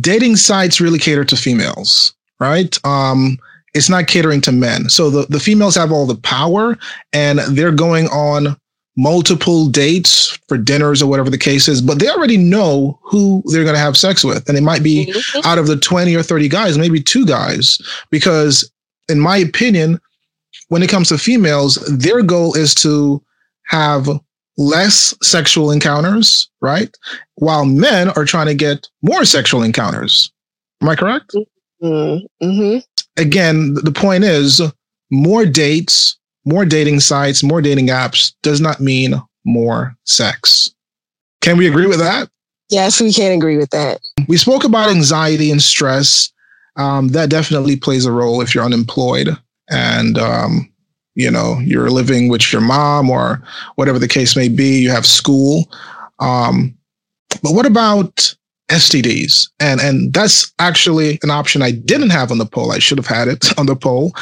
dating 0.00 0.36
sites 0.36 0.80
really 0.80 0.98
cater 0.98 1.24
to 1.24 1.36
females, 1.36 2.14
right? 2.40 2.78
Um, 2.84 3.38
it's 3.74 3.90
not 3.90 4.06
catering 4.06 4.40
to 4.42 4.52
men. 4.52 4.88
So 4.88 5.10
the, 5.10 5.26
the 5.26 5.40
females 5.40 5.74
have 5.74 5.92
all 5.92 6.06
the 6.06 6.16
power 6.16 6.78
and 7.12 7.38
they're 7.38 7.72
going 7.72 8.06
on 8.08 8.56
multiple 8.98 9.68
dates 9.68 10.36
for 10.48 10.58
dinners 10.58 11.00
or 11.00 11.08
whatever 11.08 11.30
the 11.30 11.38
case 11.38 11.68
is, 11.68 11.80
but 11.80 12.00
they 12.00 12.08
already 12.08 12.36
know 12.36 12.98
who 13.02 13.44
they're 13.46 13.62
going 13.62 13.76
to 13.76 13.80
have 13.80 13.96
sex 13.96 14.24
with. 14.24 14.48
And 14.48 14.58
it 14.58 14.62
might 14.62 14.82
be 14.82 15.06
mm-hmm. 15.06 15.48
out 15.48 15.56
of 15.56 15.68
the 15.68 15.76
20 15.76 16.16
or 16.16 16.22
30 16.22 16.48
guys, 16.48 16.76
maybe 16.76 17.00
two 17.00 17.24
guys. 17.24 17.78
Because, 18.10 18.68
in 19.08 19.20
my 19.20 19.36
opinion, 19.36 20.00
when 20.66 20.82
it 20.82 20.90
comes 20.90 21.10
to 21.10 21.18
females, 21.18 21.76
their 21.96 22.22
goal 22.22 22.56
is 22.56 22.74
to 22.76 23.22
have 23.66 24.08
less 24.56 25.14
sexual 25.22 25.70
encounters, 25.70 26.50
right? 26.60 26.90
While 27.36 27.66
men 27.66 28.08
are 28.10 28.24
trying 28.24 28.46
to 28.46 28.54
get 28.54 28.88
more 29.02 29.24
sexual 29.24 29.62
encounters. 29.62 30.32
Am 30.82 30.88
I 30.88 30.96
correct? 30.96 31.36
Mm-hmm. 31.80 32.78
Again, 33.16 33.74
the 33.74 33.92
point 33.92 34.24
is 34.24 34.60
more 35.12 35.46
dates 35.46 36.17
more 36.48 36.64
dating 36.64 37.00
sites, 37.00 37.42
more 37.42 37.60
dating 37.60 37.88
apps 37.88 38.32
does 38.42 38.60
not 38.60 38.80
mean 38.80 39.14
more 39.44 39.94
sex. 40.04 40.74
Can 41.42 41.58
we 41.58 41.68
agree 41.68 41.86
with 41.86 41.98
that? 41.98 42.28
Yes, 42.70 43.00
we 43.00 43.12
can 43.12 43.32
agree 43.32 43.58
with 43.58 43.70
that. 43.70 44.00
We 44.28 44.36
spoke 44.38 44.64
about 44.64 44.90
anxiety 44.90 45.50
and 45.50 45.62
stress. 45.62 46.32
Um, 46.76 47.08
that 47.08 47.28
definitely 47.30 47.76
plays 47.76 48.06
a 48.06 48.12
role 48.12 48.40
if 48.40 48.54
you're 48.54 48.64
unemployed 48.64 49.36
and 49.68 50.16
um, 50.16 50.72
you 51.14 51.30
know 51.30 51.58
you're 51.60 51.90
living 51.90 52.28
with 52.28 52.52
your 52.52 52.62
mom 52.62 53.10
or 53.10 53.42
whatever 53.74 53.98
the 53.98 54.08
case 54.08 54.36
may 54.36 54.48
be. 54.48 54.80
You 54.80 54.90
have 54.90 55.06
school. 55.06 55.70
Um, 56.18 56.76
but 57.42 57.52
what 57.52 57.66
about 57.66 58.34
STDs? 58.70 59.50
And 59.60 59.80
and 59.80 60.12
that's 60.12 60.52
actually 60.58 61.18
an 61.22 61.30
option 61.30 61.62
I 61.62 61.72
didn't 61.72 62.10
have 62.10 62.30
on 62.30 62.38
the 62.38 62.46
poll. 62.46 62.72
I 62.72 62.78
should 62.78 62.98
have 62.98 63.06
had 63.06 63.28
it 63.28 63.58
on 63.58 63.66
the 63.66 63.76
poll. 63.76 64.12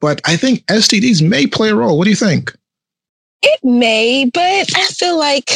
But 0.00 0.20
I 0.24 0.36
think 0.36 0.64
STDs 0.66 1.26
may 1.26 1.46
play 1.46 1.70
a 1.70 1.74
role. 1.74 1.96
What 1.96 2.04
do 2.04 2.10
you 2.10 2.16
think? 2.16 2.54
It 3.42 3.60
may, 3.62 4.30
but 4.32 4.76
I 4.76 4.86
feel 4.86 5.18
like, 5.18 5.50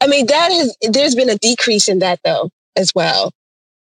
I 0.00 0.06
mean, 0.06 0.26
that 0.26 0.52
has, 0.52 0.76
there's 0.82 1.14
been 1.14 1.30
a 1.30 1.38
decrease 1.38 1.88
in 1.88 1.98
that 1.98 2.20
though, 2.24 2.50
as 2.76 2.94
well. 2.94 3.32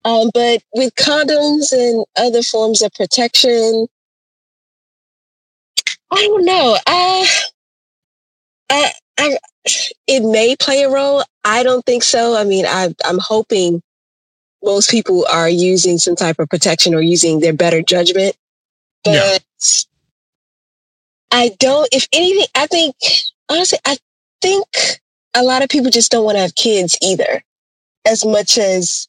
Um, 0.04 0.30
but 0.33 0.62
with 0.75 0.95
condoms 0.95 1.73
and 1.73 2.04
other 2.16 2.42
forms 2.42 2.83
of 2.83 2.92
protection, 2.95 3.87
I 6.11 6.16
don't 6.16 6.45
know. 6.45 6.76
I, 6.87 7.28
I, 8.71 8.92
I, 9.19 9.38
it 10.07 10.25
may 10.25 10.57
play 10.57 10.83
a 10.83 10.90
role. 10.90 11.23
I 11.45 11.62
don't 11.62 11.85
think 11.85 12.02
so. 12.02 12.37
I 12.37 12.45
mean, 12.45 12.64
I, 12.66 12.95
I'm 13.04 13.19
hoping 13.19 13.83
most 14.62 14.90
people 14.90 15.26
are 15.30 15.49
using 15.49 15.99
some 15.99 16.16
type 16.16 16.38
of 16.38 16.49
protection 16.49 16.95
or 16.95 17.00
using 17.00 17.40
their 17.40 17.52
better 17.52 17.83
judgment 17.83 18.37
but 19.04 19.14
yeah. 19.14 19.38
I 21.33 21.50
don't, 21.59 21.88
if 21.92 22.09
anything, 22.12 22.47
I 22.54 22.66
think, 22.66 22.97
honestly, 23.49 23.78
I 23.85 23.97
think 24.42 24.66
a 25.35 25.42
lot 25.42 25.62
of 25.62 25.69
people 25.69 25.90
just 25.90 26.11
don't 26.11 26.25
want 26.25 26.37
to 26.37 26.42
have 26.42 26.54
kids 26.54 26.99
either, 27.00 27.42
as 28.07 28.25
much 28.25 28.59
as 28.59 29.09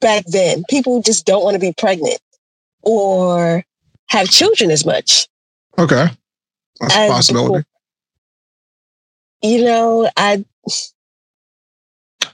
back 0.00 0.24
then. 0.26 0.64
People 0.70 1.02
just 1.02 1.26
don't 1.26 1.42
want 1.42 1.54
to 1.54 1.60
be 1.60 1.72
pregnant 1.76 2.18
or 2.82 3.64
have 4.08 4.28
children 4.28 4.70
as 4.70 4.86
much. 4.86 5.28
Okay. 5.78 6.06
That's 6.80 6.94
a 6.94 7.08
possibility. 7.08 7.66
you 9.42 9.64
know, 9.64 10.10
I. 10.16 10.44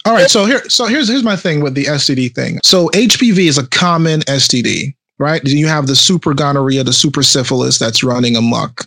All 0.04 0.12
right, 0.12 0.30
so 0.30 0.44
here, 0.44 0.68
so 0.68 0.86
here's 0.86 1.08
here's 1.08 1.24
my 1.24 1.34
thing 1.34 1.60
with 1.60 1.74
the 1.74 1.84
STD 1.84 2.32
thing. 2.32 2.60
So 2.62 2.88
HPV 2.90 3.48
is 3.48 3.58
a 3.58 3.66
common 3.66 4.20
STD 4.20 4.94
right? 5.18 5.42
Do 5.42 5.56
you 5.56 5.66
have 5.66 5.86
the 5.86 5.96
super 5.96 6.34
gonorrhea, 6.34 6.84
the 6.84 6.92
super 6.92 7.22
syphilis 7.22 7.78
that's 7.78 8.04
running 8.04 8.36
amok 8.36 8.86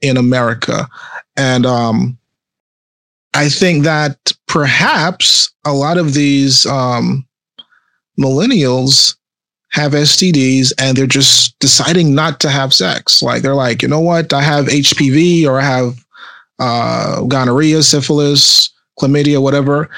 in 0.00 0.16
America. 0.16 0.88
And 1.36 1.66
um, 1.66 2.18
I 3.34 3.48
think 3.48 3.84
that 3.84 4.32
perhaps 4.46 5.52
a 5.64 5.72
lot 5.72 5.98
of 5.98 6.14
these 6.14 6.66
um, 6.66 7.26
millennials 8.18 9.14
have 9.70 9.92
STDs 9.92 10.72
and 10.78 10.96
they're 10.96 11.06
just 11.06 11.58
deciding 11.58 12.14
not 12.14 12.40
to 12.40 12.48
have 12.48 12.74
sex. 12.74 13.22
Like 13.22 13.42
they're 13.42 13.54
like, 13.54 13.82
you 13.82 13.88
know 13.88 14.00
what? 14.00 14.32
I 14.32 14.42
have 14.42 14.66
HPV 14.66 15.46
or 15.46 15.60
I 15.60 15.64
have 15.64 16.04
uh, 16.58 17.22
gonorrhea, 17.24 17.82
syphilis, 17.82 18.70
chlamydia, 18.98 19.40
whatever. 19.40 19.88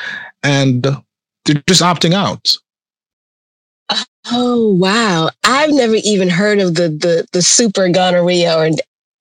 And 0.42 0.82
they're 1.44 1.62
just 1.66 1.82
opting 1.82 2.12
out. 2.12 2.54
Oh 4.26 4.74
wow! 4.74 5.30
I've 5.44 5.70
never 5.70 5.96
even 6.04 6.28
heard 6.28 6.58
of 6.58 6.74
the 6.74 6.88
the 6.88 7.26
the 7.32 7.42
super 7.42 7.88
gonorrhea 7.88 8.54
or 8.56 8.70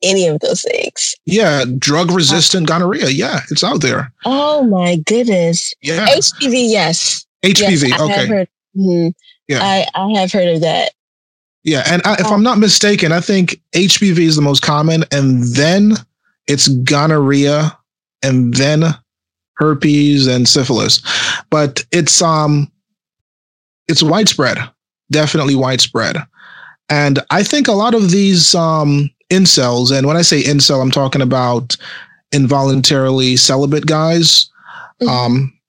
any 0.02 0.28
of 0.28 0.40
those 0.40 0.62
things. 0.62 1.16
Yeah, 1.26 1.66
drug 1.78 2.12
resistant 2.12 2.68
gonorrhea. 2.68 3.10
Yeah, 3.10 3.42
it's 3.50 3.64
out 3.64 3.82
there. 3.82 4.12
Oh 4.26 4.64
my 4.64 4.98
goodness. 4.98 5.74
Yeah. 5.82 6.08
HPV, 6.08 6.70
yes. 6.70 7.26
HPV. 7.44 7.90
Yes, 7.90 8.02
okay. 8.02 8.28
Heard, 8.28 8.48
mm-hmm. 8.76 9.10
Yeah. 9.48 9.60
I, 9.62 9.86
I 9.96 10.20
have 10.20 10.32
heard 10.32 10.48
of 10.48 10.62
that. 10.62 10.94
Yeah, 11.64 11.84
and 11.88 12.02
I, 12.06 12.14
if 12.14 12.28
oh. 12.28 12.34
I'm 12.34 12.44
not 12.44 12.58
mistaken, 12.58 13.12
I 13.12 13.20
think 13.20 13.62
HPV 13.74 14.20
is 14.20 14.36
the 14.36 14.42
most 14.42 14.62
common, 14.62 15.04
and 15.12 15.44
then 15.44 15.94
it's 16.48 16.68
gonorrhea, 16.68 17.78
and 18.24 18.54
then 18.54 18.84
herpes 19.56 20.26
and 20.26 20.48
syphilis. 20.48 21.02
But 21.50 21.84
it's 21.92 22.22
um, 22.22 22.72
it's 23.88 24.02
widespread 24.02 24.58
definitely 25.12 25.56
widespread. 25.56 26.18
And 26.90 27.20
I 27.30 27.44
think 27.44 27.68
a 27.68 27.74
lot 27.74 27.94
of 27.94 28.12
these 28.12 28.56
um, 28.56 29.10
incels, 29.30 29.96
and 29.96 30.08
when 30.08 30.18
I 30.18 30.24
say 30.24 30.42
incel, 30.42 30.82
I'm 30.82 30.92
talking 30.92 31.22
about 31.22 31.76
involuntarily 32.32 33.36
celibate 33.38 33.86
guys. 33.86 34.50
Mm-hmm. 35.02 35.10
Um, 35.10 35.60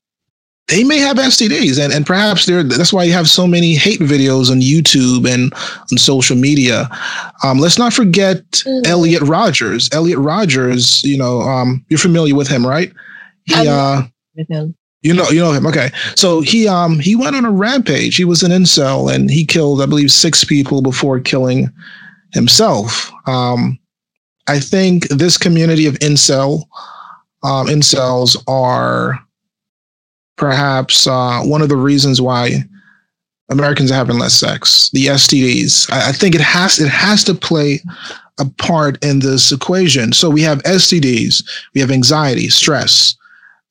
they 0.68 0.85
may 0.85 0.99
have 0.99 1.16
STDs, 1.16 1.82
and, 1.82 1.92
and 1.92 2.06
perhaps 2.06 2.47
they're 2.47 2.62
that's 2.62 2.92
why 2.92 3.02
you 3.02 3.12
have 3.12 3.28
so 3.28 3.47
many 3.47 3.75
hate 3.75 3.99
videos 4.00 4.50
on 4.50 4.61
YouTube 4.61 5.28
and 5.28 5.52
on 5.90 5.99
social 5.99 6.37
media. 6.37 6.88
Um, 7.42 7.59
let's 7.59 7.76
not 7.76 7.92
forget 7.92 8.38
mm-hmm. 8.52 8.87
Elliot 8.87 9.23
Rogers. 9.23 9.90
Elliot 9.92 10.18
Rogers, 10.18 11.02
you 11.02 11.18
know, 11.18 11.40
um, 11.40 11.85
you're 11.88 11.99
familiar 11.99 12.37
with 12.37 12.47
him, 12.47 12.64
right? 12.64 12.92
He 13.44 13.66
uh, 13.66 14.02
with 14.37 14.49
him. 14.49 14.76
You 15.02 15.14
know, 15.14 15.28
you 15.30 15.40
know 15.40 15.52
him. 15.52 15.66
Okay, 15.66 15.90
so 16.14 16.42
he 16.42 16.69
um 16.69 16.99
he 16.99 17.16
went 17.16 17.35
on 17.35 17.47
a 17.47 17.50
rampage. 17.50 18.16
He 18.16 18.25
was 18.25 18.42
an 18.42 18.50
incel, 18.52 19.12
and 19.12 19.30
he 19.30 19.47
killed, 19.47 19.80
I 19.80 19.87
believe, 19.87 20.12
six 20.12 20.45
people 20.45 20.83
before 20.83 21.21
killing 21.21 21.71
himself. 22.33 23.11
Um, 23.26 23.78
I 24.47 24.61
think 24.61 25.09
this 25.09 25.38
community 25.38 25.87
of 25.87 25.95
incel 26.00 26.64
um, 27.42 27.66
incels 27.66 28.37
are 28.47 29.19
perhaps 30.37 31.07
uh, 31.07 31.40
one 31.42 31.62
of 31.62 31.71
the 31.71 31.76
reasons 31.76 32.21
why 32.21 32.64
Americans 33.50 33.90
are 33.90 33.95
having 33.95 34.19
less 34.19 34.35
sex. 34.35 34.90
The 34.90 35.07
STDs. 35.07 35.90
I, 35.90 36.11
I 36.11 36.12
think 36.12 36.35
it 36.35 36.42
has 36.42 36.78
it 36.78 36.90
has 36.90 37.25
to 37.25 37.35
play 37.35 37.80
a 38.38 38.45
part 38.59 39.02
in 39.02 39.21
this 39.21 39.50
equation. 39.50 40.12
So 40.12 40.28
we 40.28 40.42
have 40.42 40.62
STDs, 40.64 41.42
we 41.75 41.80
have 41.80 41.90
anxiety, 41.90 42.50
stress 42.50 43.16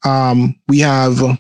um, 0.06 0.56
we 0.68 0.80
have 0.80 1.40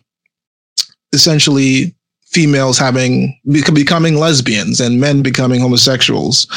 essentially 1.13 1.95
females 2.25 2.77
having 2.77 3.39
becoming 3.73 4.15
lesbians 4.15 4.79
and 4.79 5.01
men 5.01 5.21
becoming 5.21 5.59
homosexuals. 5.59 6.47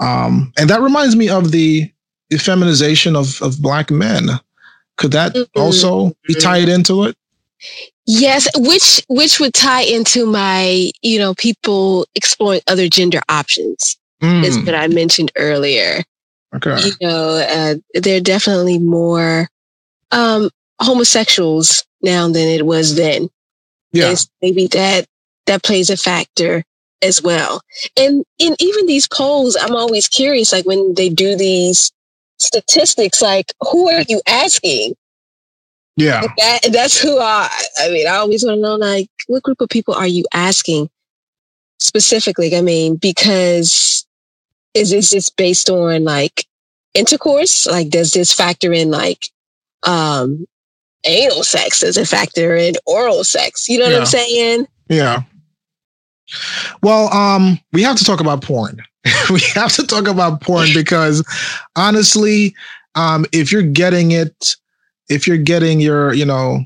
Um, 0.00 0.52
and 0.58 0.70
that 0.70 0.80
reminds 0.80 1.14
me 1.14 1.28
of 1.28 1.52
the, 1.52 1.92
feminization 2.38 3.16
of, 3.16 3.42
of 3.42 3.60
black 3.60 3.90
men. 3.90 4.28
Could 4.96 5.10
that 5.12 5.34
mm-hmm. 5.34 5.60
also 5.60 6.12
be 6.28 6.34
tied 6.34 6.68
into 6.68 7.02
it? 7.02 7.16
Yes, 8.06 8.48
which 8.56 9.02
which 9.08 9.40
would 9.40 9.52
tie 9.52 9.82
into 9.82 10.26
my, 10.26 10.90
you 11.02 11.18
know, 11.18 11.34
people 11.34 12.06
exploring 12.14 12.60
other 12.68 12.88
gender 12.88 13.20
options. 13.28 13.96
Mm. 14.22 14.44
Is 14.44 14.58
what 14.58 14.74
I 14.74 14.86
mentioned 14.86 15.32
earlier. 15.36 16.04
Okay. 16.54 16.76
You 16.84 16.92
know, 17.00 17.44
uh, 17.48 17.74
they're 17.94 18.20
definitely 18.20 18.78
more 18.78 19.48
um, 20.12 20.50
homosexuals 20.80 21.84
now 22.02 22.26
than 22.26 22.48
it 22.48 22.66
was 22.66 22.96
then. 22.96 23.28
Yeah. 23.92 24.14
maybe 24.40 24.66
that 24.68 25.06
that 25.46 25.62
plays 25.62 25.90
a 25.90 25.96
factor 25.96 26.62
as 27.02 27.22
well. 27.22 27.60
And 27.98 28.24
in 28.38 28.56
even 28.58 28.86
these 28.86 29.08
polls, 29.08 29.56
I'm 29.60 29.74
always 29.74 30.06
curious, 30.06 30.52
like 30.52 30.66
when 30.66 30.94
they 30.94 31.08
do 31.08 31.36
these 31.36 31.90
statistics, 32.38 33.20
like 33.20 33.52
who 33.70 33.88
are 33.90 34.02
you 34.08 34.20
asking? 34.28 34.94
Yeah. 35.96 36.22
That, 36.38 36.60
that's 36.72 36.98
who 37.00 37.18
I, 37.18 37.48
I 37.78 37.90
mean, 37.90 38.06
I 38.06 38.16
always 38.16 38.44
want 38.44 38.56
to 38.56 38.62
know, 38.62 38.76
like, 38.76 39.10
what 39.26 39.42
group 39.42 39.60
of 39.60 39.68
people 39.68 39.94
are 39.94 40.06
you 40.06 40.24
asking 40.32 40.88
specifically? 41.78 42.56
I 42.56 42.62
mean, 42.62 42.96
because 42.96 44.06
is 44.72 44.90
this 44.90 45.10
just 45.10 45.36
based 45.36 45.68
on 45.68 46.04
like 46.04 46.46
intercourse? 46.94 47.66
Like, 47.66 47.90
does 47.90 48.12
this 48.12 48.32
factor 48.32 48.72
in 48.72 48.90
like, 48.90 49.26
um, 49.82 50.46
anal 51.04 51.42
sex 51.42 51.82
as 51.82 51.96
a 51.96 52.06
factor 52.06 52.54
in 52.54 52.74
oral 52.86 53.24
sex. 53.24 53.68
You 53.68 53.78
know 53.78 53.84
what 53.86 53.92
yeah. 53.92 53.98
I'm 53.98 54.06
saying? 54.06 54.66
Yeah. 54.88 55.22
Well, 56.82 57.12
um, 57.12 57.58
we 57.72 57.82
have 57.82 57.96
to 57.96 58.04
talk 58.04 58.20
about 58.20 58.42
porn. 58.42 58.80
we 59.30 59.40
have 59.54 59.72
to 59.74 59.86
talk 59.86 60.08
about 60.08 60.40
porn 60.40 60.68
because 60.74 61.24
honestly, 61.76 62.54
um, 62.94 63.24
if 63.32 63.50
you're 63.50 63.62
getting 63.62 64.12
it 64.12 64.56
if 65.10 65.26
you're 65.26 65.36
getting 65.36 65.80
your, 65.80 66.14
you 66.14 66.24
know, 66.24 66.64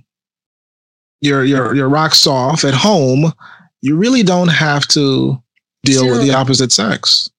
your 1.21 1.43
your 1.43 1.75
your 1.75 1.88
rocks 1.88 2.26
off 2.26 2.64
at 2.64 2.75
home, 2.75 3.33
you 3.81 3.97
really 3.97 4.23
don't 4.23 4.49
have 4.49 4.87
to 4.88 5.43
deal 5.83 6.07
with 6.07 6.21
the 6.21 6.33
opposite 6.33 6.71
sex. 6.71 7.31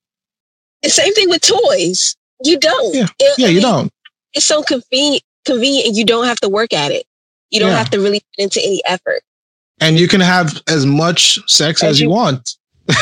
The 0.82 0.90
same 0.90 1.14
thing 1.14 1.30
with 1.30 1.42
toys. 1.42 2.18
You 2.44 2.60
don't. 2.60 2.96
Yeah, 2.96 3.08
it, 3.20 3.34
yeah, 3.38 3.48
I 3.48 3.50
you 3.50 3.56
mean, 3.56 3.62
don't. 3.62 3.94
It's 4.34 4.46
so 4.46 4.64
convenient. 4.64 5.24
Convenient. 5.46 5.96
You 5.96 6.06
don't 6.06 6.25
have 6.25 6.40
to 6.42 6.50
work 6.50 6.74
at 6.74 6.92
it. 6.92 7.06
You 7.52 7.60
don't 7.60 7.70
yeah. 7.72 7.78
have 7.78 7.90
to 7.92 8.00
really 8.00 8.20
put 8.20 8.44
into 8.44 8.60
any 8.62 8.82
effort. 8.86 9.22
And 9.80 10.00
you 10.00 10.08
can 10.08 10.22
have 10.22 10.62
as 10.68 10.86
much 10.86 11.40
sex 11.50 11.84
as, 11.84 11.92
as 11.92 12.00
you, 12.00 12.08
you 12.08 12.14
want. 12.14 12.56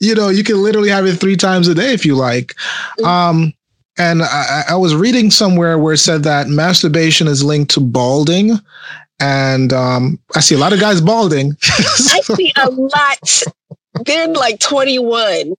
you 0.00 0.14
know, 0.14 0.28
you 0.28 0.44
can 0.44 0.62
literally 0.62 0.90
have 0.90 1.06
it 1.06 1.14
three 1.14 1.36
times 1.36 1.68
a 1.68 1.74
day 1.74 1.92
if 1.92 2.04
you 2.04 2.14
like. 2.14 2.54
Mm-hmm. 2.98 3.04
Um, 3.04 3.52
and 3.98 4.22
I, 4.22 4.64
I, 4.70 4.76
was 4.76 4.94
reading 4.94 5.30
somewhere 5.30 5.76
where 5.76 5.94
it 5.94 5.98
said 5.98 6.22
that 6.22 6.46
masturbation 6.46 7.26
is 7.26 7.42
linked 7.42 7.72
to 7.72 7.80
balding. 7.80 8.52
And 9.18 9.72
um, 9.72 10.20
I 10.36 10.40
see 10.40 10.54
a 10.54 10.58
lot 10.58 10.72
of 10.72 10.78
guys 10.78 11.00
balding. 11.00 11.56
I 11.64 12.20
see 12.22 12.52
a 12.56 12.70
lot. 12.70 13.42
They're 14.04 14.28
like 14.28 14.60
21, 14.60 15.54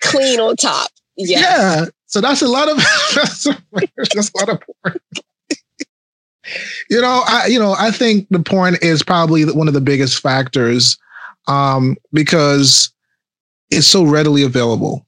clean 0.00 0.40
on 0.40 0.56
top. 0.56 0.90
Yeah. 1.16 1.40
Yeah. 1.40 1.84
So 2.12 2.20
that's 2.20 2.42
a 2.42 2.48
lot 2.48 2.68
of 2.68 2.76
that's 3.14 3.46
a, 3.46 3.58
that's 3.96 4.30
a 4.34 4.38
lot 4.38 4.48
of 4.50 4.60
porn. 4.60 5.00
you 6.90 7.00
know, 7.00 7.22
I 7.26 7.46
you 7.46 7.58
know 7.58 7.74
I 7.78 7.90
think 7.90 8.28
the 8.28 8.40
porn 8.40 8.76
is 8.82 9.02
probably 9.02 9.44
one 9.46 9.66
of 9.66 9.72
the 9.72 9.80
biggest 9.80 10.20
factors 10.20 10.98
um, 11.48 11.96
because 12.12 12.92
it's 13.70 13.86
so 13.86 14.04
readily 14.04 14.42
available. 14.42 15.06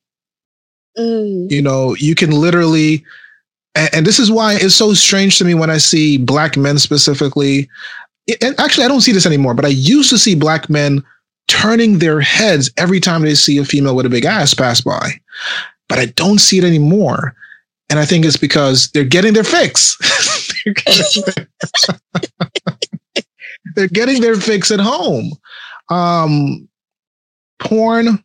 Mm. 0.97 1.51
You 1.51 1.61
know, 1.61 1.95
you 1.97 2.15
can 2.15 2.31
literally, 2.31 3.05
and, 3.75 3.91
and, 3.93 4.07
this 4.07 4.19
is 4.19 4.31
why 4.31 4.55
it's 4.55 4.75
so 4.75 4.95
strange 4.95 5.39
to 5.39 5.45
me 5.45 5.53
when 5.53 5.69
I 5.69 5.79
see 5.79 6.17
black 6.17 6.57
men 6.57 6.79
specifically. 6.79 7.69
and 8.41 8.59
actually, 8.59 8.85
I 8.85 8.89
don't 8.89 9.01
see 9.03 9.13
this 9.13 9.27
anymore, 9.27 9.55
but 9.55 9.65
I 9.65 9.69
used 9.69 10.09
to 10.11 10.19
see 10.19 10.35
black 10.35 10.71
men 10.71 11.05
turning 11.49 11.99
their 11.99 12.21
heads 12.21 12.71
every 12.77 13.01
time 13.01 13.23
they 13.23 13.35
see 13.35 13.59
a 13.59 13.65
female 13.65 13.97
with 13.97 14.07
a 14.07 14.11
big 14.11 14.25
ass 14.25 14.55
pass 14.55 14.81
by, 14.81 15.21
but 15.95 16.03
I 16.03 16.07
don't 16.07 16.41
see 16.41 16.59
it 16.59 16.65
anymore. 16.65 17.37
And 17.89 18.01
I 18.01 18.05
think 18.05 18.25
it's 18.25 18.37
because 18.37 18.91
they're 18.91 19.05
getting 19.05 19.33
their 19.33 19.45
fix. 19.45 19.97
they're 23.77 23.87
getting 23.87 24.21
their 24.21 24.35
fix 24.35 24.73
at 24.73 24.81
home. 24.81 25.31
Um, 25.91 26.69
porn 27.61 28.25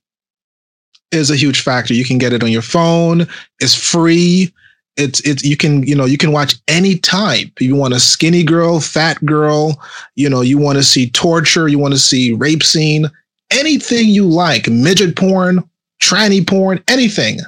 is 1.11 1.29
a 1.29 1.35
huge 1.35 1.61
factor. 1.61 1.93
You 1.93 2.03
can 2.03 2.17
get 2.17 2.33
it 2.33 2.41
on 2.41 2.51
your 2.51 2.63
phone. 2.63 3.27
It's 3.59 3.75
free. 3.75 4.51
It's 4.97 5.19
it's 5.19 5.43
you 5.43 5.55
can 5.55 5.83
you 5.83 5.93
know 5.93 6.05
you 6.05 6.17
can 6.17 6.31
watch 6.31 6.55
any 6.67 6.97
type. 6.97 7.51
You 7.59 7.75
want 7.75 7.93
a 7.93 7.99
skinny 7.99 8.41
girl, 8.41 8.79
fat 8.79 9.23
girl. 9.23 9.79
You 10.15 10.27
know 10.27 10.41
you 10.41 10.57
want 10.57 10.79
to 10.79 10.83
see 10.83 11.11
torture. 11.11 11.67
You 11.67 11.77
want 11.77 11.93
to 11.93 11.99
see 11.99 12.33
rape 12.33 12.63
scene. 12.63 13.11
Anything 13.51 14.09
you 14.09 14.25
like, 14.25 14.67
midget 14.67 15.15
porn, 15.15 15.68
tranny 16.01 16.45
porn, 16.45 16.83
anything. 16.87 17.39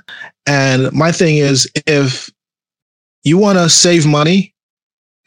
And 0.46 0.92
my 0.92 1.12
thing 1.12 1.38
is, 1.38 1.70
if 1.88 2.30
you 3.24 3.38
want 3.38 3.58
to 3.58 3.70
save 3.70 4.06
money 4.06 4.54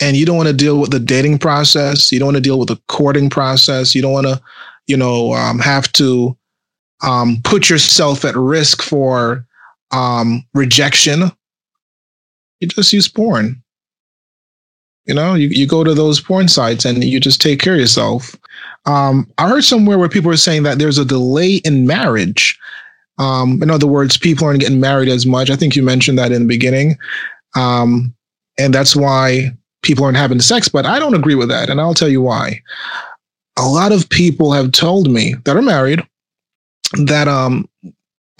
and 0.00 0.16
you 0.16 0.26
don't 0.26 0.37
want 0.37 0.49
to 0.49 0.54
deal 0.54 0.78
with 0.78 0.90
the 0.90 1.00
dating 1.00 1.38
process, 1.38 2.11
you 2.11 2.19
don't 2.19 2.26
want 2.26 2.37
to 2.37 2.40
deal 2.43 2.59
with 2.59 2.69
the 2.69 2.81
courting 2.88 3.31
process, 3.31 3.95
you 3.95 4.02
don't 4.02 4.12
want 4.12 4.26
to 4.26 4.40
you 4.87 4.97
know, 4.97 5.33
um, 5.35 5.59
have 5.59 5.90
to 5.93 6.37
um, 7.02 7.38
put 7.45 7.71
yourself 7.71 8.25
at 8.25 8.37
risk 8.37 8.83
for 8.83 9.47
um, 9.90 10.45
rejection, 10.54 11.31
you 12.61 12.69
just 12.69 12.93
use 12.93 13.09
porn. 13.09 13.62
You 15.07 15.14
know, 15.14 15.35
you, 15.35 15.49
you 15.49 15.66
go 15.66 15.85
to 15.85 15.93
those 15.93 16.21
porn 16.21 16.49
sites 16.49 16.87
and 16.87 17.04
you 17.04 17.21
just 17.21 17.40
take 17.40 17.61
care 17.61 17.75
of 17.75 17.81
yourself. 17.81 18.35
Um, 18.87 19.31
I 19.37 19.49
heard 19.49 19.64
somewhere 19.64 19.99
where 19.99 20.09
people 20.09 20.31
are 20.31 20.37
saying 20.37 20.62
that 20.62 20.78
there's 20.78 20.99
a 20.99 21.04
delay 21.04 21.57
in 21.57 21.87
marriage. 21.87 22.59
Um, 23.18 23.62
in 23.62 23.71
other 23.71 23.87
words, 23.87 24.16
people 24.16 24.47
aren't 24.47 24.61
getting 24.61 24.80
married 24.80 25.09
as 25.09 25.25
much. 25.25 25.50
I 25.50 25.56
think 25.56 25.76
you 25.76 25.83
mentioned 25.83 26.19
that 26.19 26.32
in 26.32 26.43
the 26.43 26.49
beginning. 26.49 26.97
Um, 27.54 28.15
and 28.58 28.75
that's 28.75 28.97
why 28.97 29.56
people 29.82 30.04
aren't 30.04 30.17
having 30.17 30.41
sex, 30.41 30.69
but 30.69 30.86
I 30.86 30.99
don't 30.99 31.15
agree 31.15 31.34
with 31.34 31.49
that. 31.49 31.71
And 31.71 31.80
I'll 31.80 31.95
tell 31.95 32.08
you 32.08 32.23
why 32.23 32.60
a 33.56 33.67
lot 33.67 33.93
of 33.93 34.08
people 34.08 34.52
have 34.52 34.73
told 34.73 35.10
me 35.10 35.34
that 35.45 35.56
are 35.56 35.62
married 35.62 36.02
that 37.04 37.28
um 37.28 37.69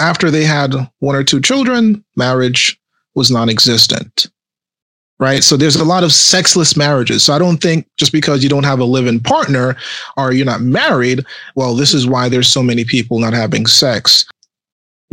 after 0.01 0.31
they 0.31 0.45
had 0.45 0.75
one 0.99 1.15
or 1.15 1.23
two 1.23 1.41
children, 1.41 2.05
marriage 2.17 2.79
was 3.15 3.31
non-existent. 3.31 4.27
Right. 5.21 5.45
So 5.45 5.57
there's 5.57 5.77
a 5.77 5.85
lot 5.85 6.03
of 6.03 6.13
sexless 6.13 6.77
marriages. 6.77 7.23
So 7.23 7.33
I 7.33 7.39
don't 7.39 7.59
think 7.59 7.87
just 7.97 8.11
because 8.11 8.43
you 8.43 8.49
don't 8.49 8.65
have 8.65 8.81
a 8.81 8.85
live-in 8.85 9.21
partner 9.21 9.77
or 10.17 10.33
you're 10.33 10.45
not 10.45 10.61
married, 10.61 11.25
well, 11.55 11.77
this 11.77 11.95
is 11.95 12.09
why 12.09 12.29
there's 12.29 12.49
so 12.49 12.65
many 12.65 12.85
people 12.85 13.21
not 13.21 13.33
having 13.33 13.67
sex. 13.67 14.27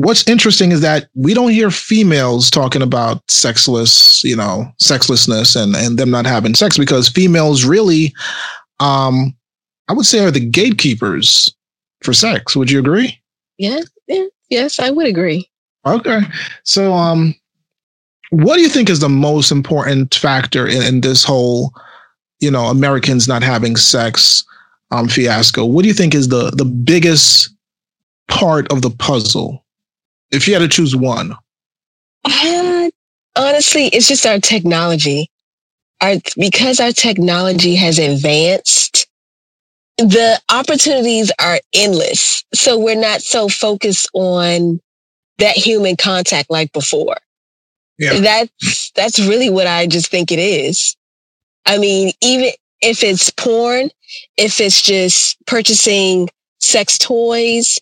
What's 0.04 0.28
interesting 0.28 0.72
is 0.72 0.82
that 0.82 1.10
we 1.14 1.36
don't 1.36 1.52
hear 1.52 1.70
females 1.70 2.50
talking 2.50 2.82
about 2.82 3.22
sexless, 3.30 4.24
you 4.24 4.36
know, 4.36 4.66
sexlessness 4.82 5.56
and, 5.56 5.76
and 5.76 6.00
them 6.00 6.10
not 6.10 6.26
having 6.26 6.56
sex 6.56 6.76
because 6.76 7.08
females 7.08 7.66
really 7.66 8.12
um 8.80 9.36
I 9.88 9.94
would 9.94 10.08
say 10.08 10.24
are 10.24 10.32
the 10.32 10.40
gatekeepers 10.40 11.54
for 12.02 12.14
sex. 12.14 12.56
Would 12.56 12.72
you 12.72 12.80
agree? 12.80 13.22
Yeah, 13.60 13.82
yeah, 14.08 14.26
yes, 14.50 14.80
I 14.80 14.90
would 14.90 15.06
agree. 15.06 15.48
Okay. 15.86 16.22
So 16.64 16.94
um 16.94 17.36
what 18.32 18.56
do 18.56 18.64
you 18.64 18.70
think 18.70 18.90
is 18.90 19.02
the 19.02 19.10
most 19.10 19.52
important 19.52 20.16
factor 20.16 20.66
in, 20.66 20.82
in 20.82 21.02
this 21.02 21.24
whole, 21.24 21.76
you 22.40 22.50
know, 22.50 22.66
Americans 22.66 23.28
not 23.28 23.44
having 23.44 23.76
sex 23.76 24.44
um 24.90 25.08
fiasco? 25.08 25.64
What 25.64 25.84
do 25.84 25.90
you 25.90 25.94
think 25.94 26.16
is 26.16 26.30
the 26.30 26.50
the 26.50 26.66
biggest 26.66 27.54
part 28.30 28.72
of 28.72 28.82
the 28.82 28.90
puzzle? 28.90 29.64
If 30.32 30.48
you 30.48 30.54
had 30.54 30.60
to 30.60 30.67
choose 30.67 30.96
one. 30.96 31.36
Uh, 32.26 32.89
honestly, 33.36 33.88
it's 33.88 34.08
just 34.08 34.26
our 34.26 34.39
technology. 34.39 35.30
Our 36.02 36.15
because 36.36 36.80
our 36.80 36.91
technology 36.91 37.76
has 37.76 38.00
advanced, 38.00 39.08
the 39.98 40.39
opportunities 40.50 41.32
are 41.39 41.60
endless. 41.74 42.44
So 42.54 42.80
we're 42.80 42.96
not 42.96 43.22
so 43.22 43.50
focused 43.50 44.10
on 44.13 44.80
that 45.38 45.56
human 45.56 45.96
contact 45.96 46.50
like 46.50 46.72
before. 46.74 47.17
Yeah. 47.98 48.20
That's 48.20 48.91
that's 48.96 49.20
really 49.20 49.50
what 49.50 49.67
I 49.67 49.86
just 49.86 50.10
think 50.10 50.32
it 50.32 50.39
is. 50.39 50.96
I 51.65 51.78
mean, 51.78 52.13
even 52.22 52.52
if 52.82 53.04
it's 53.04 53.30
porn, 53.30 53.91
if 54.38 54.60
it's 54.60 54.82
just 54.82 55.38
purchasing 55.46 56.30
sex 56.60 56.98
toys, 56.98 57.80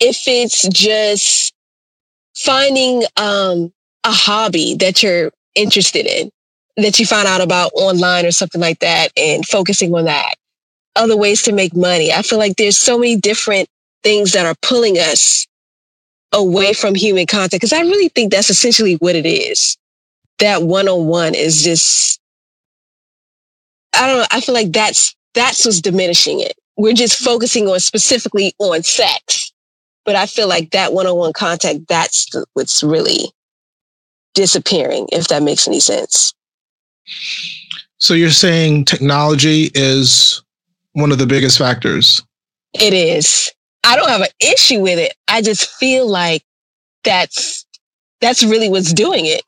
if 0.00 0.24
it's 0.26 0.68
just 0.68 1.54
finding 2.44 3.04
um, 3.16 3.72
a 4.04 4.12
hobby 4.12 4.74
that 4.76 5.02
you're 5.02 5.30
interested 5.54 6.06
in, 6.06 6.30
that 6.76 6.98
you 6.98 7.06
find 7.06 7.26
out 7.26 7.40
about 7.40 7.70
online 7.74 8.24
or 8.26 8.30
something 8.30 8.60
like 8.60 8.78
that, 8.80 9.08
and 9.16 9.46
focusing 9.46 9.94
on 9.94 10.04
that 10.04 10.34
other 10.98 11.16
ways 11.16 11.42
to 11.42 11.52
make 11.52 11.74
money. 11.74 12.12
I 12.12 12.22
feel 12.22 12.38
like 12.38 12.56
there's 12.56 12.78
so 12.78 12.98
many 12.98 13.16
different 13.16 13.68
things 14.02 14.32
that 14.32 14.46
are 14.46 14.54
pulling 14.62 14.96
us 14.96 15.46
away 16.32 16.72
from 16.72 16.94
human 16.94 17.26
contact 17.26 17.52
because 17.52 17.72
I 17.72 17.80
really 17.80 18.08
think 18.08 18.32
that's 18.32 18.50
essentially 18.50 18.94
what 18.94 19.16
it 19.16 19.26
is. 19.26 19.76
That 20.40 20.62
one 20.62 20.88
on 20.88 21.06
one 21.06 21.34
is 21.34 21.62
just, 21.62 22.20
I 23.94 24.06
don't 24.06 24.18
know. 24.18 24.26
I 24.30 24.40
feel 24.40 24.54
like 24.54 24.72
that's, 24.72 25.14
that's 25.34 25.64
what's 25.64 25.80
diminishing 25.80 26.40
it. 26.40 26.54
We're 26.76 26.94
just 26.94 27.18
focusing 27.18 27.66
on 27.68 27.80
specifically 27.80 28.54
on 28.58 28.82
sex. 28.82 29.47
But 30.08 30.16
I 30.16 30.24
feel 30.24 30.48
like 30.48 30.70
that 30.70 30.94
one 30.94 31.06
on 31.06 31.18
one 31.18 31.34
contact, 31.34 31.80
that's 31.86 32.30
what's 32.54 32.82
really 32.82 33.30
disappearing, 34.32 35.06
if 35.12 35.28
that 35.28 35.42
makes 35.42 35.68
any 35.68 35.80
sense. 35.80 36.32
So 37.98 38.14
you're 38.14 38.30
saying 38.30 38.86
technology 38.86 39.70
is 39.74 40.42
one 40.92 41.12
of 41.12 41.18
the 41.18 41.26
biggest 41.26 41.58
factors. 41.58 42.22
It 42.72 42.94
is. 42.94 43.52
I 43.84 43.96
don't 43.96 44.08
have 44.08 44.22
an 44.22 44.30
issue 44.40 44.80
with 44.80 44.98
it. 44.98 45.12
I 45.28 45.42
just 45.42 45.68
feel 45.72 46.08
like 46.08 46.42
that's 47.04 47.66
that's 48.22 48.42
really 48.42 48.70
what's 48.70 48.94
doing 48.94 49.26
it. 49.26 49.42